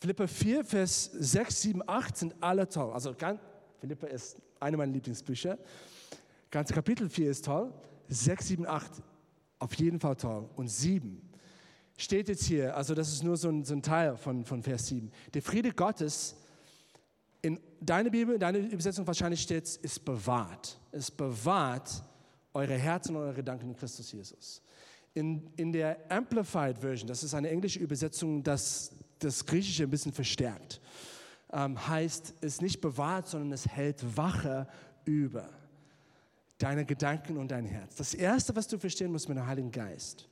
[0.00, 2.92] Philippe 4, Vers 6, 7, 8 sind alle toll.
[2.92, 3.14] Also
[3.80, 5.58] Philippe ist eine meiner Lieblingsbücher.
[6.50, 7.72] Ganz Kapitel 4 ist toll.
[8.08, 8.90] 6, 7, 8
[9.58, 10.48] auf jeden Fall toll.
[10.56, 11.20] Und 7
[11.96, 14.86] steht jetzt hier, also das ist nur so ein, so ein Teil von, von Vers
[14.86, 15.10] 7.
[15.34, 16.36] Der Friede Gottes,
[17.42, 20.78] in deiner Bibel, in deiner Übersetzung wahrscheinlich steht, es, ist bewahrt.
[20.92, 22.02] Es bewahrt
[22.54, 24.62] eure Herzen und eure Gedanken in Christus Jesus.
[25.14, 30.12] In, in der Amplified Version, das ist eine englische Übersetzung, das das Griechische ein bisschen
[30.12, 30.80] verstärkt,
[31.52, 34.68] ähm, heißt es nicht bewahrt, sondern es hält Wache
[35.04, 35.48] über
[36.58, 37.96] deine Gedanken und dein Herz.
[37.96, 40.28] Das Erste, was du verstehen musst mit dem Heiligen Geist,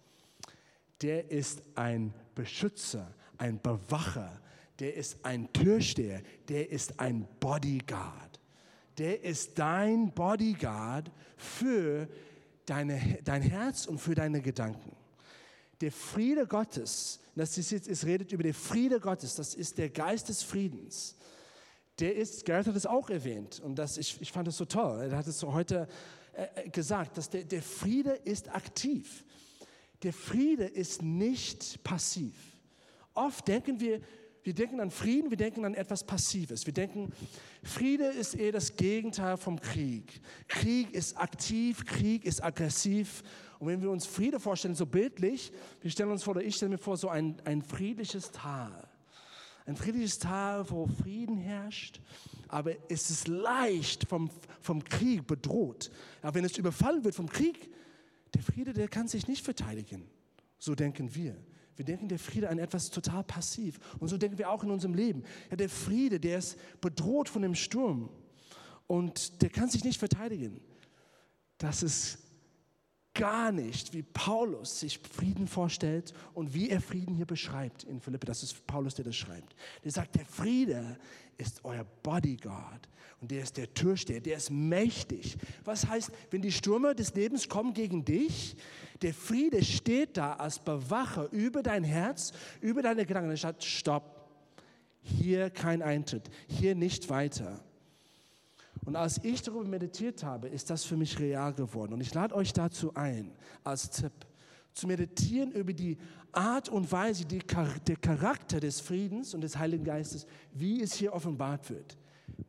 [1.03, 4.41] der ist ein Beschützer, ein Bewacher,
[4.79, 8.41] der ist ein Türsteher, der ist ein Bodyguard.
[8.99, 12.09] Der ist dein Bodyguard für
[12.67, 14.95] deine, dein Herz und für deine Gedanken.
[15.81, 19.91] Der Friede Gottes, das ist jetzt, es redet über den Friede Gottes, das ist der
[19.91, 21.17] Geist des Friedens.
[21.99, 25.09] Der ist, Gerhard hat es auch erwähnt und das, ich, ich fand es so toll.
[25.11, 25.89] Er hat es so heute
[26.35, 29.25] äh, gesagt, dass der, der Friede ist aktiv
[30.03, 32.35] der Friede ist nicht passiv.
[33.15, 34.01] Oft denken wir,
[34.47, 36.67] wir denken an Frieden, wir denken an etwas Passives.
[36.67, 37.13] Wir denken,
[37.65, 40.21] Friede ist eher das Gegenteil vom Krieg.
[40.47, 43.25] Krieg ist aktiv, Krieg ist aggressiv.
[43.59, 45.51] Und wenn wir uns Friede vorstellen, so bildlich,
[45.83, 48.89] wir stellen uns vor, oder ich stelle mir vor, so ein, ein friedliches Tal.
[49.67, 52.01] Ein friedliches Tal, wo Frieden herrscht,
[52.47, 54.31] aber es ist leicht vom,
[54.61, 55.91] vom Krieg bedroht.
[56.23, 57.69] Aber wenn es überfallen wird vom Krieg,
[58.33, 60.05] der Friede, der kann sich nicht verteidigen.
[60.57, 61.37] So denken wir.
[61.77, 63.79] Wir denken, der Friede an etwas total passiv.
[63.99, 65.25] Und so denken wir auch in unserem Leben.
[65.51, 68.09] Ja, der Friede, der ist bedroht von dem Sturm
[68.87, 70.61] und der kann sich nicht verteidigen.
[71.59, 72.19] Das ist
[73.15, 78.27] gar nicht, wie Paulus sich Frieden vorstellt und wie er Frieden hier beschreibt in Philippe.
[78.27, 79.57] Das ist Paulus, der das schreibt.
[79.85, 80.99] Der sagt, der Friede
[81.39, 82.89] ist euer Bodyguard
[83.21, 85.37] und der ist der Türsteher, der ist mächtig.
[85.65, 88.57] Was heißt, wenn die Stürme des Lebens kommen gegen dich,
[89.03, 93.31] der Friede steht da als Bewacher über dein Herz, über deine Gedanken.
[93.31, 94.29] Er sagt, stopp,
[95.03, 97.63] Hier kein Eintritt, hier nicht weiter.
[98.85, 101.93] Und als ich darüber meditiert habe, ist das für mich real geworden.
[101.93, 103.33] Und ich lade euch dazu ein,
[103.65, 104.13] als Tipp,
[104.73, 105.97] zu meditieren über die
[106.33, 111.15] Art und Weise, die, der Charakter des Friedens und des Heiligen Geistes, wie es hier
[111.15, 111.97] offenbart wird.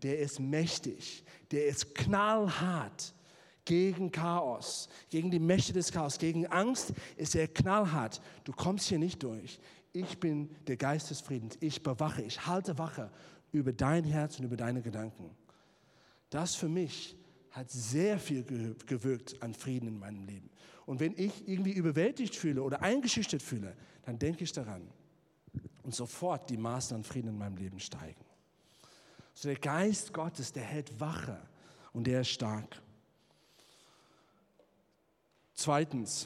[0.02, 3.14] Der ist mächtig, der ist knallhart
[3.66, 8.22] gegen Chaos, gegen die Mächte des Chaos, gegen Angst ist er knallhart.
[8.44, 9.60] Du kommst hier nicht durch.
[9.94, 11.58] Ich bin der Geist des Friedens.
[11.60, 13.12] Ich bewache, ich halte Wache
[13.52, 15.32] über dein Herz und über deine Gedanken.
[16.30, 17.16] Das für mich
[17.52, 18.44] hat sehr viel
[18.86, 20.50] gewirkt an Frieden in meinem Leben.
[20.86, 24.88] Und wenn ich irgendwie überwältigt fühle oder eingeschüchtert fühle, dann denke ich daran.
[25.84, 28.27] Und sofort die Maßen an Frieden in meinem Leben steigen.
[29.38, 31.40] So der Geist Gottes, der hält Wache
[31.94, 32.82] und der ist stark.
[35.54, 36.26] Zweitens,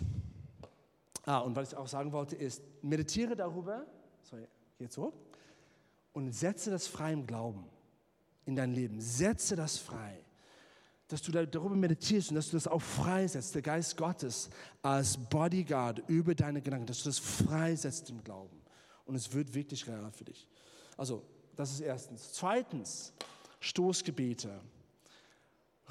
[1.25, 3.85] ah, und was ich auch sagen wollte, ist, meditiere darüber,
[4.21, 4.47] sorry,
[4.77, 5.11] geht so,
[6.13, 7.65] und setze das frei im Glauben
[8.45, 9.01] in dein Leben.
[9.01, 10.23] Setze das frei.
[11.09, 14.49] Dass du darüber meditierst und dass du das auch freisetzt, der Geist Gottes
[14.81, 18.61] als Bodyguard über deine Gedanken, dass du das freisetzt im Glauben.
[19.03, 20.47] Und es wird wirklich real für dich.
[20.95, 22.33] Also, das ist erstens.
[22.33, 23.13] Zweitens,
[23.59, 24.59] Stoßgebete.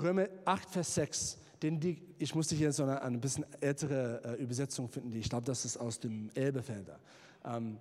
[0.00, 1.38] Römer 8, Vers 6.
[1.62, 5.28] Denn die, ich musste hier so eine, eine bisschen ältere äh, Übersetzung finden, die ich
[5.28, 6.98] glaube, das ist aus dem Elbefelder.
[7.44, 7.78] Ähm,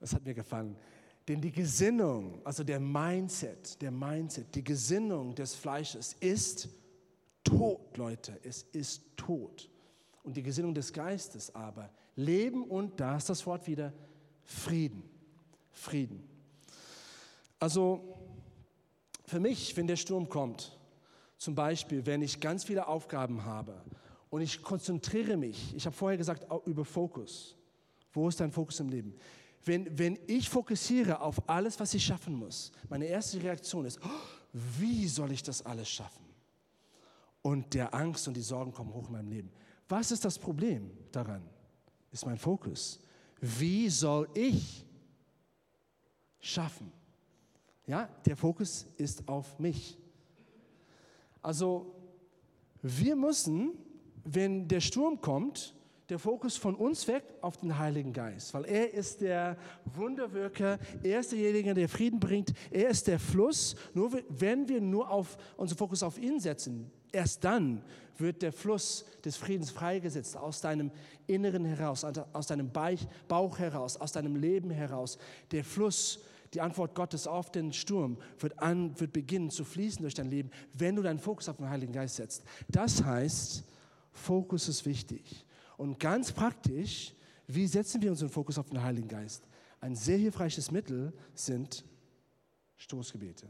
[0.00, 0.76] das hat mir gefallen.
[1.28, 6.68] Denn die Gesinnung, also der Mindset, der Mindset, die Gesinnung des Fleisches ist
[7.44, 8.38] tot, Leute.
[8.42, 9.70] Es ist tot.
[10.24, 13.92] Und die Gesinnung des Geistes aber Leben und, da ist das Wort wieder,
[14.42, 15.02] Frieden.
[15.70, 16.31] Frieden.
[17.62, 18.18] Also
[19.24, 20.76] für mich, wenn der Sturm kommt,
[21.38, 23.80] zum Beispiel, wenn ich ganz viele Aufgaben habe
[24.30, 27.56] und ich konzentriere mich, ich habe vorher gesagt, über Fokus.
[28.12, 29.14] Wo ist dein Fokus im Leben?
[29.64, 34.08] wenn, wenn ich fokussiere auf alles, was ich schaffen muss, meine erste Reaktion ist, oh,
[34.52, 36.24] wie soll ich das alles schaffen?
[37.42, 39.52] Und der Angst und die Sorgen kommen hoch in meinem Leben.
[39.88, 41.42] Was ist das Problem daran?
[42.10, 43.00] Ist mein Fokus.
[43.40, 44.84] Wie soll ich
[46.40, 46.92] schaffen?
[47.86, 49.98] Ja, der Fokus ist auf mich.
[51.42, 51.94] Also,
[52.80, 53.72] wir müssen,
[54.24, 55.74] wenn der Sturm kommt,
[56.08, 59.56] der Fokus von uns weg auf den Heiligen Geist, weil er ist der
[59.94, 63.74] Wunderwirker, er ist derjenige, der Frieden bringt, er ist der Fluss.
[63.94, 67.82] Nur wenn wir nur auf unseren Fokus auf ihn setzen, erst dann
[68.18, 70.90] wird der Fluss des Friedens freigesetzt aus deinem
[71.26, 72.70] Inneren heraus, aus deinem
[73.28, 75.18] Bauch heraus, aus deinem Leben heraus.
[75.50, 76.20] Der Fluss
[76.54, 80.50] die Antwort Gottes auf den Sturm wird, an, wird beginnen zu fließen durch dein Leben,
[80.74, 82.44] wenn du deinen Fokus auf den Heiligen Geist setzt.
[82.68, 83.64] Das heißt,
[84.12, 85.46] Fokus ist wichtig.
[85.76, 87.14] Und ganz praktisch,
[87.46, 89.48] wie setzen wir unseren Fokus auf den Heiligen Geist?
[89.80, 91.84] Ein sehr hilfreiches Mittel sind
[92.76, 93.46] Stoßgebete.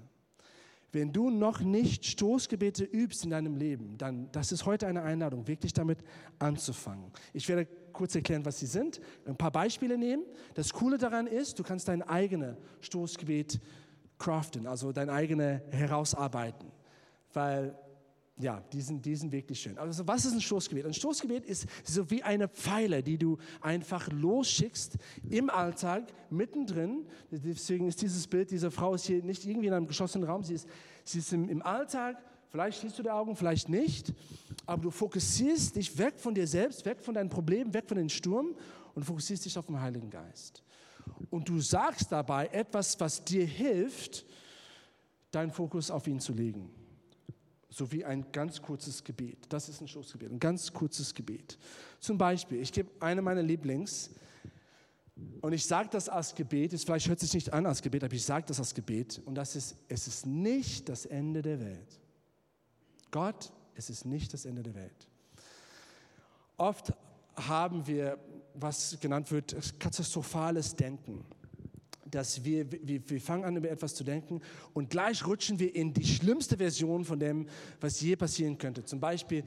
[0.92, 5.46] Wenn du noch nicht Stoßgebete übst in deinem Leben, dann das ist heute eine Einladung,
[5.46, 5.98] wirklich damit
[6.38, 7.10] anzufangen.
[7.32, 10.24] Ich werde kurz erklären, was sie sind, ein paar Beispiele nehmen.
[10.54, 13.60] Das Coole daran ist, du kannst dein eigenes Stoßgebet
[14.18, 16.70] craften, also dein eigenes herausarbeiten,
[17.32, 17.76] weil
[18.38, 19.78] ja, die sind, wirklich schön.
[19.78, 20.86] Also was ist ein Stoßgebet?
[20.86, 24.96] Ein Stoßgebet ist so wie eine Pfeile, die du einfach losschickst
[25.28, 27.06] im Alltag, mittendrin.
[27.30, 30.54] Deswegen ist dieses Bild, diese Frau ist hier nicht irgendwie in einem geschlossenen Raum, sie
[30.54, 30.66] ist,
[31.04, 32.16] sie ist im, im Alltag,
[32.52, 34.14] vielleicht schließt du die Augen, vielleicht nicht,
[34.66, 38.08] aber du fokussierst dich weg von dir selbst, weg von deinen Problemen, weg von den
[38.08, 38.54] Sturm
[38.94, 40.62] und fokussierst dich auf den Heiligen Geist.
[41.30, 44.24] Und du sagst dabei etwas, was dir hilft,
[45.32, 46.70] deinen Fokus auf ihn zu legen
[47.72, 49.38] so wie ein ganz kurzes Gebet.
[49.48, 51.58] Das ist ein Stoßgebet, ein ganz kurzes Gebet.
[52.00, 54.10] Zum Beispiel, ich gebe eine meiner Lieblings
[55.40, 58.14] und ich sage das als Gebet, es vielleicht hört sich nicht an als Gebet, aber
[58.14, 62.01] ich sage das als Gebet und das ist, es ist nicht das Ende der Welt.
[63.12, 65.08] Gott, es ist nicht das Ende der Welt.
[66.56, 66.92] Oft
[67.36, 68.18] haben wir,
[68.54, 71.24] was genannt wird, katastrophales Denken
[72.12, 74.40] dass wir, wir, wir fangen an, über etwas zu denken
[74.74, 77.48] und gleich rutschen wir in die schlimmste Version von dem,
[77.80, 78.84] was je passieren könnte.
[78.84, 79.42] Zum Beispiel,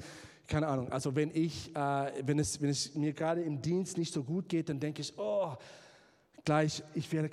[0.48, 4.12] keine Ahnung, also wenn ich, äh, wenn, es, wenn es mir gerade im Dienst nicht
[4.12, 5.54] so gut geht, dann denke ich, oh,
[6.44, 7.30] gleich, ich werde,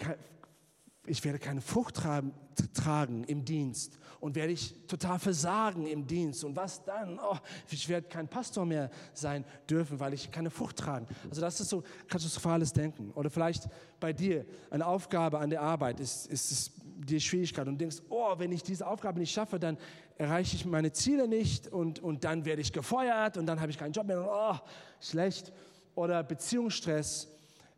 [1.06, 2.32] ich werde keine Frucht tragen,
[2.74, 6.44] tragen im Dienst und werde ich total versagen im Dienst.
[6.44, 7.18] Und was dann?
[7.18, 7.36] Oh,
[7.70, 11.08] ich werde kein Pastor mehr sein dürfen, weil ich keine Frucht tragen.
[11.28, 13.10] Also das ist so katastrophales Denken.
[13.12, 17.80] Oder vielleicht bei dir eine Aufgabe an der Arbeit ist, ist es dir Schwierigkeit und
[17.80, 19.76] denkst, oh, wenn ich diese Aufgabe nicht schaffe, dann
[20.18, 23.78] erreiche ich meine Ziele nicht und, und dann werde ich gefeuert und dann habe ich
[23.78, 24.56] keinen Job mehr und oh,
[25.00, 25.52] schlecht.
[25.96, 27.28] Oder Beziehungsstress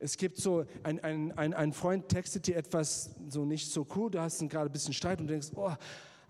[0.04, 4.10] Es gibt so, ein, ein, ein, ein Freund textet dir etwas so nicht so cool,
[4.10, 5.72] du hast gerade ein bisschen Streit und denkst, oh,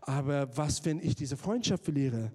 [0.01, 2.31] aber was, wenn ich diese Freundschaft verliere?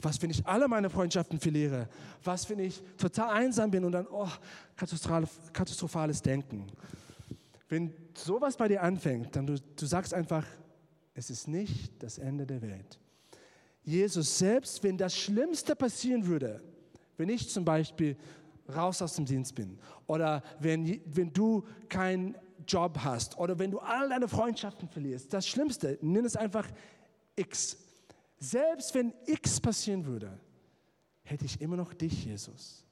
[0.00, 1.86] Was, wenn ich alle meine Freundschaften verliere?
[2.22, 4.26] Was, wenn ich total einsam bin und dann, oh,
[5.52, 6.68] katastrophales Denken.
[7.68, 10.46] Wenn sowas bei dir anfängt, dann du, du sagst einfach,
[11.12, 12.98] es ist nicht das Ende der Welt.
[13.82, 16.62] Jesus, selbst wenn das Schlimmste passieren würde,
[17.18, 18.16] wenn ich zum Beispiel
[18.68, 23.78] raus aus dem Dienst bin oder wenn, wenn du keinen Job hast oder wenn du
[23.78, 26.66] all deine Freundschaften verlierst, das Schlimmste, nenn es einfach
[27.36, 27.76] X.
[28.38, 30.38] Selbst wenn X passieren würde,
[31.22, 32.84] hätte ich immer noch dich, Jesus.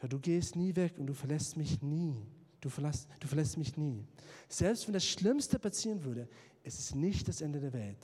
[0.00, 2.26] Weil du gehst nie weg und du verlässt mich nie.
[2.60, 4.06] Du verlässt, du verlässt mich nie.
[4.48, 6.28] Selbst wenn das Schlimmste passieren würde,
[6.62, 7.98] es ist nicht das Ende der Welt.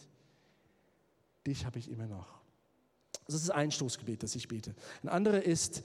[1.46, 2.38] Dich habe ich immer noch.
[3.26, 4.74] Das ist ein Stoßgebet, das ich bete.
[5.02, 5.84] Ein anderer ist,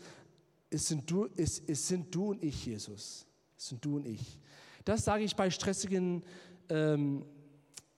[0.73, 3.27] es sind du, es, es sind du und ich, Jesus.
[3.57, 4.39] Es sind du und ich.
[4.83, 6.23] Das sage ich bei stressigen
[6.69, 7.25] ähm,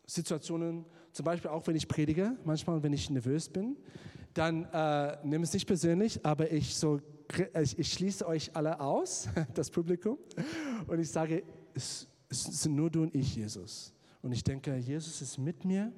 [0.05, 3.77] Situationen, zum Beispiel auch wenn ich predige, manchmal wenn ich nervös bin,
[4.33, 6.99] dann äh, nimm es nicht persönlich, aber ich, so,
[7.61, 10.17] ich, ich schließe euch alle aus, das Publikum,
[10.87, 13.93] und ich sage, es, es sind nur du und ich, Jesus.
[14.21, 15.91] Und ich denke, Jesus ist mit mir,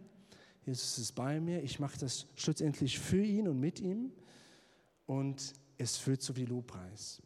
[0.65, 4.11] Jesus ist bei mir, ich mache das schlussendlich für ihn und mit ihm
[5.05, 7.21] und es führt zu wie Lobpreis.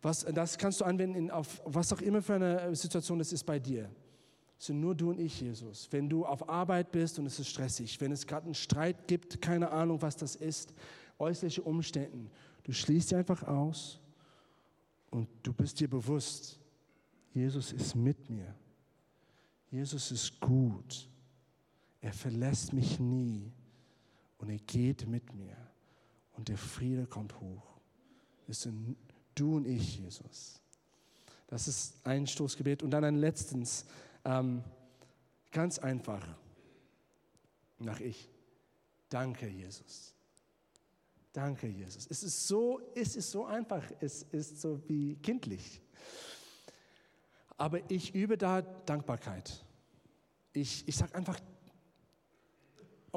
[0.00, 3.58] Was, das kannst du anwenden auf was auch immer für eine Situation es ist bei
[3.58, 3.90] dir.
[4.58, 5.88] Es sind nur du und ich, Jesus.
[5.90, 9.40] Wenn du auf Arbeit bist und es ist stressig, wenn es gerade einen Streit gibt,
[9.40, 10.72] keine Ahnung, was das ist,
[11.18, 12.30] äußerliche Umstände,
[12.64, 14.00] du schließt dir einfach aus
[15.10, 16.58] und du bist dir bewusst,
[17.34, 18.54] Jesus ist mit mir.
[19.70, 21.08] Jesus ist gut.
[22.00, 23.52] Er verlässt mich nie
[24.38, 25.67] und er geht mit mir
[26.38, 27.64] und der Friede kommt hoch.
[28.46, 28.96] Es sind
[29.34, 30.60] du und ich, Jesus.
[31.48, 32.82] Das ist ein Stoßgebet.
[32.82, 33.84] Und dann ein letztens,
[34.24, 34.62] ähm,
[35.50, 36.26] ganz einfach,
[37.78, 38.30] nach ich.
[39.08, 40.14] Danke, Jesus.
[41.32, 42.06] Danke, Jesus.
[42.08, 45.82] Es ist so, es ist so einfach, es ist so wie kindlich.
[47.56, 49.64] Aber ich übe da Dankbarkeit.
[50.52, 51.40] Ich, ich sage einfach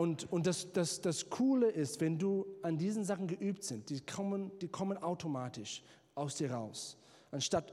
[0.02, 4.02] und, und das, das, das Coole ist, wenn du an diesen Sachen geübt sind, die
[4.02, 5.84] kommen, die kommen automatisch
[6.16, 6.98] aus dir raus.
[7.30, 7.72] Anstatt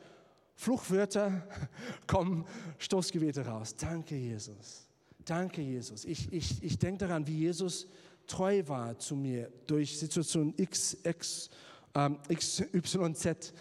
[0.54, 1.48] Fluchwörter
[2.06, 2.44] kommen
[2.76, 3.74] Stoßgebete raus.
[3.76, 4.86] Danke, Jesus.
[5.24, 6.04] Danke, Jesus.
[6.04, 7.86] Ich, ich, ich denke daran, wie Jesus
[8.26, 11.48] treu war zu mir durch Situation X, X,
[11.94, 13.54] ähm, X Y, Z.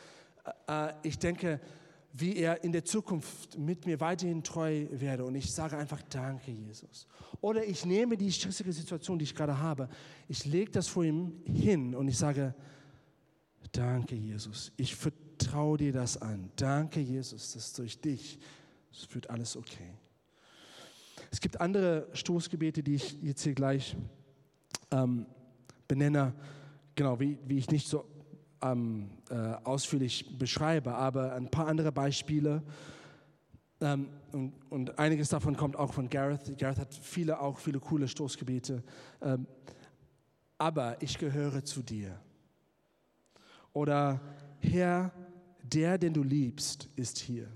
[0.68, 1.62] Äh, ich denke,
[2.20, 5.24] wie er in der Zukunft mit mir weiterhin treu werde.
[5.24, 7.08] Und ich sage einfach Danke, Jesus.
[7.42, 9.88] Oder ich nehme die stressige Situation, die ich gerade habe,
[10.28, 12.56] ich lege das vor ihm hin und ich sage
[13.72, 14.72] Danke, Jesus.
[14.78, 16.52] Ich vertraue dir das an.
[16.56, 18.40] Danke, Jesus, dass durch dich
[18.92, 19.94] es wird alles okay.
[21.30, 23.96] Es gibt andere Stoßgebete, die ich jetzt hier gleich
[24.92, 25.26] ähm,
[25.88, 26.34] benenne,
[26.96, 28.06] genau, wie, wie ich nicht so
[28.62, 32.64] ähm, äh, ausführlich beschreibe, aber ein paar andere Beispiele.
[33.80, 36.58] Ähm, und, und, einiges davon kommt auch von Gareth.
[36.58, 38.84] Gareth hat viele, auch viele coole Stoßgebete.
[39.22, 39.48] Ähm,
[40.58, 42.20] aber ich gehöre zu dir.
[43.74, 44.20] Oder
[44.60, 45.12] Herr,
[45.62, 47.48] der, den du liebst, ist hier.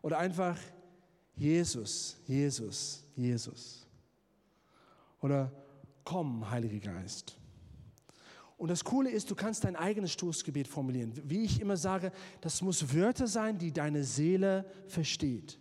[0.00, 0.56] Oder einfach
[1.34, 3.86] Jesus, Jesus, Jesus.
[5.20, 5.52] Oder
[6.04, 7.36] komm, Heiliger Geist.
[8.56, 11.12] Und das Coole ist, du kannst dein eigenes Stoßgebet formulieren.
[11.24, 15.58] Wie ich immer sage, das muss Wörter sein, die deine Seele versteht.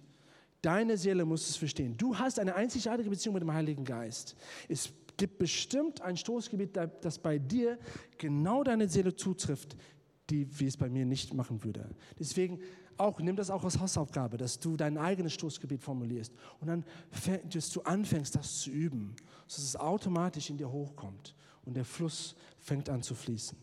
[0.61, 1.97] Deine Seele muss es verstehen.
[1.97, 4.35] Du hast eine einzigartige Beziehung mit dem Heiligen Geist.
[4.69, 7.77] Es gibt bestimmt ein Stoßgebet, das bei dir
[8.17, 9.75] genau deine Seele zutrifft,
[10.29, 11.89] die, wie es bei mir nicht machen würde.
[12.17, 12.59] Deswegen
[12.97, 16.85] auch, nimm das auch als Hausaufgabe, dass du dein eigenes Stoßgebet formulierst und dann,
[17.53, 19.15] dass du anfängst, das zu üben,
[19.47, 23.55] dass es automatisch in dir hochkommt und der Fluss fängt an zu fließen.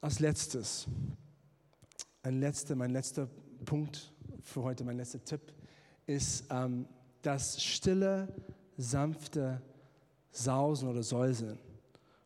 [0.00, 0.86] Als letztes,
[2.22, 3.28] ein letzter, mein letzter
[3.66, 4.10] Punkt
[4.42, 5.52] für heute, mein letzter Tipp
[6.06, 6.86] ist ähm,
[7.20, 8.28] das stille,
[8.78, 9.60] sanfte
[10.30, 11.58] Sausen oder Säuseln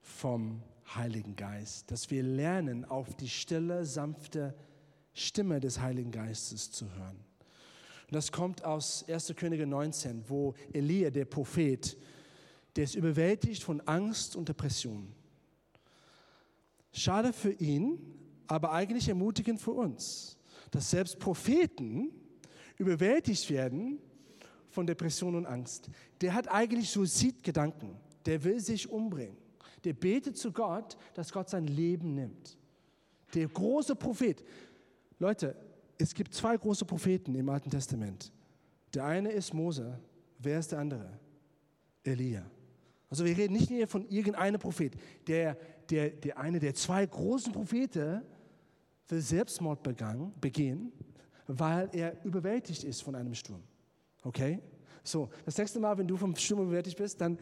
[0.01, 0.63] vom
[0.95, 4.55] Heiligen Geist, dass wir lernen, auf die stille, sanfte
[5.13, 7.17] Stimme des Heiligen Geistes zu hören.
[8.07, 9.35] Und das kommt aus 1.
[9.37, 11.97] Könige 19, wo Elia, der Prophet,
[12.77, 15.13] der ist überwältigt von Angst und Depression.
[16.93, 17.99] Schade für ihn,
[18.47, 20.39] aber eigentlich ermutigend für uns,
[20.71, 22.11] dass selbst Propheten
[22.77, 23.99] überwältigt werden
[24.71, 25.91] von Depression und Angst.
[26.21, 27.97] Der hat eigentlich Suizidgedanken,
[28.27, 29.37] der will sich umbringen.
[29.85, 32.59] Der betet zu Gott, dass Gott sein Leben nimmt.
[33.35, 34.43] Der große Prophet.
[35.19, 35.57] Leute,
[35.99, 38.33] es gibt zwei große Propheten im Alten Testament.
[38.95, 39.99] Der eine ist Mose.
[40.39, 41.19] Wer ist der andere?
[42.05, 42.45] Elia.
[43.11, 44.95] Also wir reden nicht hier von irgendeinem Prophet.
[45.27, 45.57] Der,
[45.89, 48.23] der, der eine der zwei großen Propheten
[49.09, 50.93] will Selbstmord begangen, begehen,
[51.47, 53.63] weil er überwältigt ist von einem Sturm.
[54.23, 54.61] Okay?
[55.03, 57.39] So, das nächste Mal, wenn du vom Sturm überwältigt bist, dann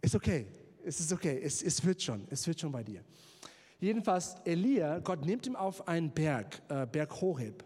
[0.00, 0.46] ist okay.
[0.82, 1.38] Es ist okay.
[1.42, 2.26] Es, es wird schon.
[2.30, 3.04] Es wird schon bei dir.
[3.78, 7.64] Jedenfalls, Elia, Gott nimmt ihn auf einen Berg, äh, Berg Horeb.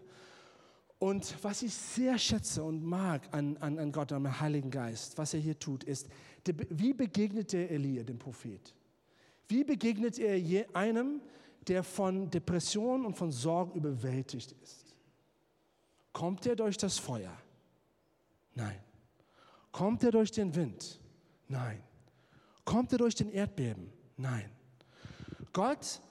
[1.05, 5.35] Und was ich sehr schätze und mag an, an, an Gott, am Heiligen Geist, was
[5.35, 6.09] er hier tut, ist,
[6.71, 8.73] wie begegnet er Elia, dem Prophet?
[9.47, 10.35] Wie begegnet er
[10.75, 11.21] einem,
[11.67, 14.95] der von Depression und von Sorgen überwältigt ist?
[16.11, 17.37] Kommt er durch das Feuer?
[18.55, 18.79] Nein.
[19.71, 20.99] Kommt er durch den Wind?
[21.47, 21.83] Nein.
[22.63, 23.93] Kommt er durch den Erdbeben?
[24.17, 24.49] Nein.
[25.53, 26.01] Gott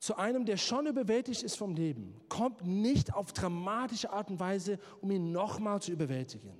[0.00, 4.78] zu einem, der schon überwältigt ist vom Leben, kommt nicht auf dramatische Art und Weise,
[5.02, 6.52] um ihn nochmal zu überwältigen.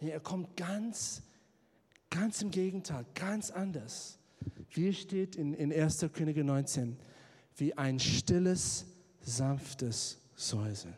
[0.00, 1.22] Nee, er kommt ganz,
[2.08, 4.18] ganz im Gegenteil, ganz anders.
[4.70, 6.06] Wie steht in, in 1.
[6.14, 6.96] Könige 19,
[7.56, 8.86] wie ein stilles,
[9.20, 10.96] sanftes Säuseln.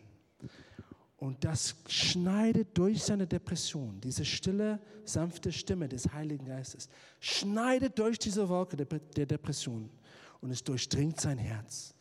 [1.17, 8.19] Und das schneidet durch seine Depression, diese stille, sanfte Stimme des Heiligen Geistes, schneidet durch
[8.19, 9.91] diese Wolke der Depression
[10.45, 11.95] und es durchdringt sein Herz.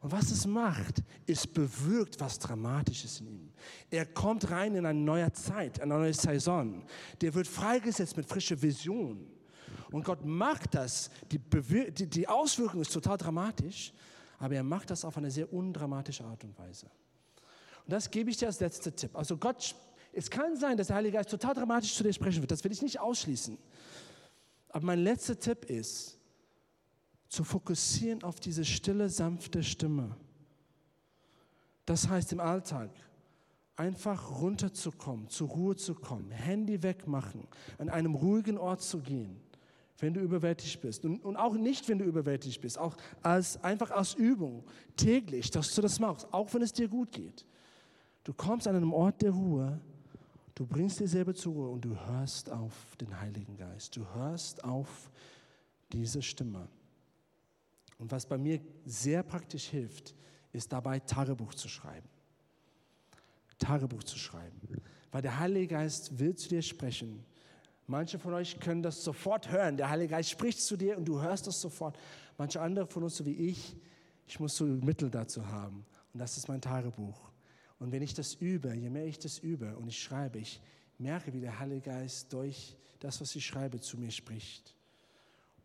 [0.00, 3.52] Und was es macht, es bewirkt was Dramatisches in ihm.
[3.90, 6.84] Er kommt rein in eine neue Zeit, eine neue Saison.
[7.20, 9.30] Der wird freigesetzt mit frischer Vision.
[9.90, 11.10] Und Gott macht das.
[11.30, 13.92] Die, die, die Auswirkung ist total dramatisch,
[14.38, 16.86] aber er macht das auf eine sehr undramatische Art und Weise.
[17.84, 19.14] Und das gebe ich dir als letzter Tipp.
[19.14, 19.74] Also Gott,
[20.14, 22.50] es kann sein, dass der Heilige Geist total dramatisch zu dir sprechen wird.
[22.50, 23.58] Das will ich nicht ausschließen.
[24.70, 26.18] Aber mein letzter Tipp ist,
[27.32, 30.14] zu fokussieren auf diese stille, sanfte Stimme.
[31.86, 32.90] Das heißt im Alltag
[33.74, 39.40] einfach runterzukommen, zur Ruhe zu kommen, Handy wegmachen, an einem ruhigen Ort zu gehen,
[39.98, 41.06] wenn du überwältigt bist.
[41.06, 44.62] Und, und auch nicht, wenn du überwältigt bist, auch als, einfach als Übung,
[44.98, 47.46] täglich, dass du das machst, auch wenn es dir gut geht.
[48.24, 49.80] Du kommst an einem Ort der Ruhe,
[50.54, 53.96] du bringst dir selber zur Ruhe und du hörst auf den Heiligen Geist.
[53.96, 55.10] Du hörst auf
[55.90, 56.68] diese Stimme.
[58.02, 60.16] Und was bei mir sehr praktisch hilft,
[60.52, 62.08] ist dabei Tagebuch zu schreiben.
[63.60, 64.60] Tagebuch zu schreiben.
[65.12, 67.24] Weil der Heilige Geist will zu dir sprechen.
[67.86, 69.76] Manche von euch können das sofort hören.
[69.76, 71.96] Der Heilige Geist spricht zu dir und du hörst das sofort.
[72.38, 73.76] Manche andere von uns, so wie ich,
[74.26, 75.86] ich muss so Mittel dazu haben.
[76.12, 77.30] Und das ist mein Tagebuch.
[77.78, 80.60] Und wenn ich das übe, je mehr ich das übe und ich schreibe, ich
[80.98, 84.74] merke, wie der Heilige Geist durch das, was ich schreibe, zu mir spricht.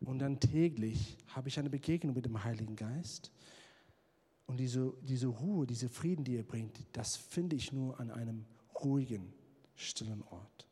[0.00, 3.32] Und dann täglich habe ich eine Begegnung mit dem Heiligen Geist.
[4.46, 8.44] Und diese, diese Ruhe, diese Frieden, die er bringt, das finde ich nur an einem
[8.82, 9.32] ruhigen,
[9.74, 10.66] stillen Ort.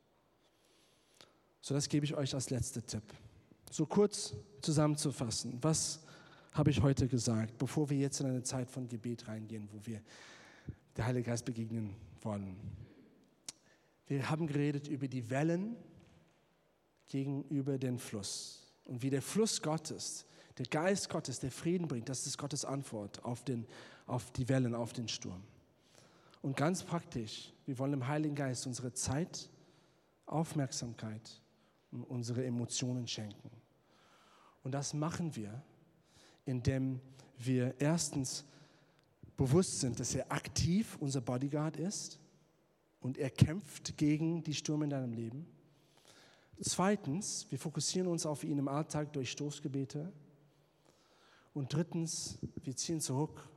[1.60, 3.02] So, das gebe ich euch als letzter Tipp.
[3.70, 6.00] So kurz zusammenzufassen, was
[6.52, 10.00] habe ich heute gesagt, bevor wir jetzt in eine Zeit von Gebet reingehen, wo wir
[10.96, 12.56] der Heilige Geist begegnen wollen.
[14.06, 15.76] Wir haben geredet über die Wellen
[17.08, 20.26] gegenüber den Fluss und wie der Fluss Gottes,
[20.58, 23.66] der Geist Gottes, der Frieden bringt, das ist Gottes Antwort auf, den,
[24.06, 25.42] auf die Wellen, auf den Sturm.
[26.42, 29.50] Und ganz praktisch, wir wollen dem Heiligen Geist unsere Zeit,
[30.26, 31.40] Aufmerksamkeit
[31.90, 33.50] und unsere Emotionen schenken.
[34.62, 35.62] Und das machen wir,
[36.44, 37.00] indem
[37.38, 38.44] wir erstens
[39.36, 42.18] bewusst sind, dass er aktiv unser Bodyguard ist
[43.00, 45.46] und er kämpft gegen die Stürme in deinem Leben.
[46.60, 50.12] Zweitens, wir fokussieren uns auf ihn im Alltag durch Stoßgebete.
[51.52, 53.48] Und drittens, wir ziehen zurück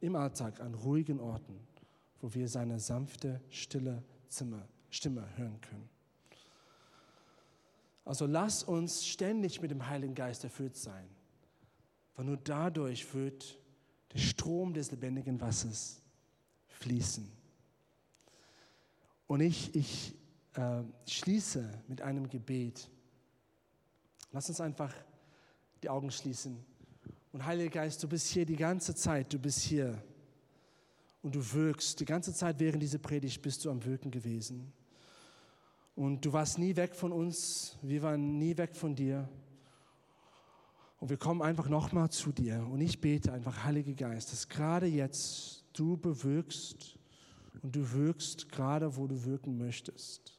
[0.00, 1.58] im Alltag an ruhigen Orten,
[2.20, 5.88] wo wir seine sanfte, stille Zimmer, Stimme hören können.
[8.04, 11.06] Also lass uns ständig mit dem Heiligen Geist erfüllt sein,
[12.14, 13.58] weil nur dadurch wird
[14.14, 16.00] der Strom des lebendigen Wassers
[16.68, 17.30] fließen.
[19.26, 20.14] Und ich, ich
[20.54, 22.88] äh, schließe mit einem Gebet.
[24.32, 24.94] Lass uns einfach
[25.82, 26.64] die Augen schließen.
[27.32, 30.02] Und Heiliger Geist, du bist hier die ganze Zeit, du bist hier
[31.22, 32.00] und du wirkst.
[32.00, 34.72] Die ganze Zeit während dieser Predigt bist du am Wirken gewesen.
[35.94, 39.28] Und du warst nie weg von uns, wir waren nie weg von dir.
[41.00, 42.66] Und wir kommen einfach nochmal zu dir.
[42.70, 46.98] Und ich bete einfach, Heiliger Geist, dass gerade jetzt du bewirkst
[47.62, 50.37] und du wirkst gerade, wo du wirken möchtest.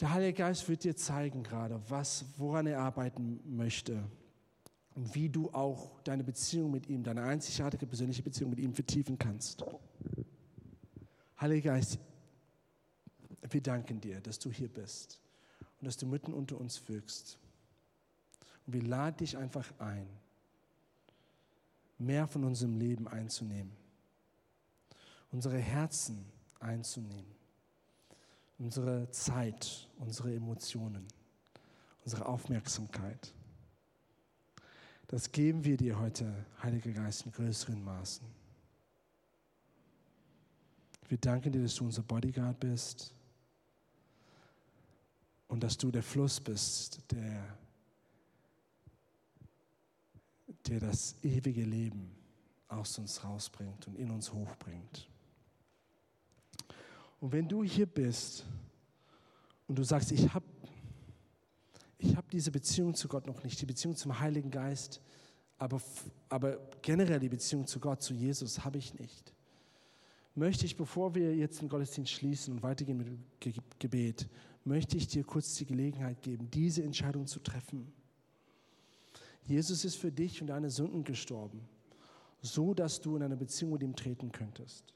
[0.00, 4.02] Der Heilige Geist wird dir zeigen gerade, was, woran er arbeiten möchte.
[4.96, 9.18] und wie du auch deine Beziehung mit ihm, deine einzigartige persönliche Beziehung mit ihm vertiefen
[9.18, 9.62] kannst.
[11.38, 11.98] Heiliger Geist,
[13.50, 15.20] wir danken dir, dass du hier bist
[15.78, 17.38] und dass du mitten unter uns wirkst.
[18.66, 20.08] Und wir laden dich einfach ein,
[21.98, 23.72] mehr von unserem Leben einzunehmen,
[25.30, 26.24] unsere Herzen
[26.58, 27.35] einzunehmen,
[28.58, 31.06] unsere Zeit, unsere Emotionen,
[32.04, 33.32] unsere Aufmerksamkeit.
[35.08, 38.26] Das geben wir dir heute, Heiliger Geist, in größeren Maßen.
[41.08, 43.14] Wir danken dir, dass du unser Bodyguard bist
[45.46, 47.56] und dass du der Fluss bist, der,
[50.66, 52.10] der das ewige Leben
[52.66, 55.08] aus uns rausbringt und in uns hochbringt.
[57.26, 58.46] Und wenn du hier bist
[59.66, 60.46] und du sagst, ich habe
[61.98, 65.00] ich habe diese Beziehung zu Gott noch nicht, die Beziehung zum Heiligen Geist,
[65.58, 65.82] aber,
[66.28, 69.34] aber generell die Beziehung zu Gott, zu Jesus habe ich nicht.
[70.36, 73.24] Möchte ich, bevor wir jetzt den Gottesdienst schließen und weitergehen mit dem
[73.80, 74.28] Gebet,
[74.62, 77.92] möchte ich dir kurz die Gelegenheit geben, diese Entscheidung zu treffen.
[79.42, 81.68] Jesus ist für dich und deine Sünden gestorben,
[82.40, 84.94] so dass du in eine Beziehung mit ihm treten könntest.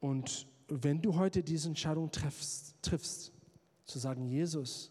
[0.00, 3.32] Und wenn du heute diese Entscheidung triffst, triffst
[3.84, 4.90] zu sagen, Jesus,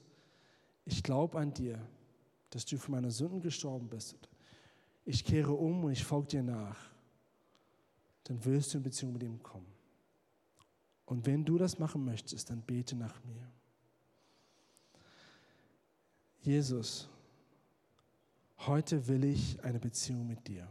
[0.86, 1.80] ich glaube an dir,
[2.50, 4.18] dass du für meine Sünden gestorben bist.
[5.06, 6.78] Ich kehre um und ich folge dir nach.
[8.24, 9.68] Dann wirst du in Beziehung mit ihm kommen.
[11.06, 13.50] Und wenn du das machen möchtest, dann bete nach mir.
[16.42, 17.08] Jesus,
[18.60, 20.68] heute will ich eine Beziehung mit dir.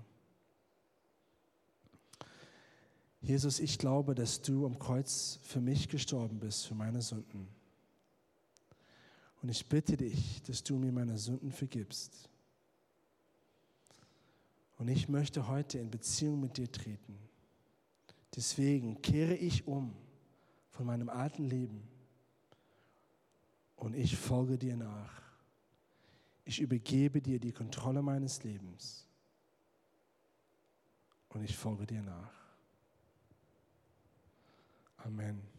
[3.26, 7.48] Jesus, ich glaube, dass du am Kreuz für mich gestorben bist, für meine Sünden.
[9.42, 12.30] Und ich bitte dich, dass du mir meine Sünden vergibst.
[14.78, 17.18] Und ich möchte heute in Beziehung mit dir treten.
[18.36, 19.92] Deswegen kehre ich um
[20.70, 21.82] von meinem alten Leben
[23.74, 25.22] und ich folge dir nach.
[26.44, 29.04] Ich übergebe dir die Kontrolle meines Lebens
[31.30, 32.45] und ich folge dir nach.
[35.04, 35.55] Amen.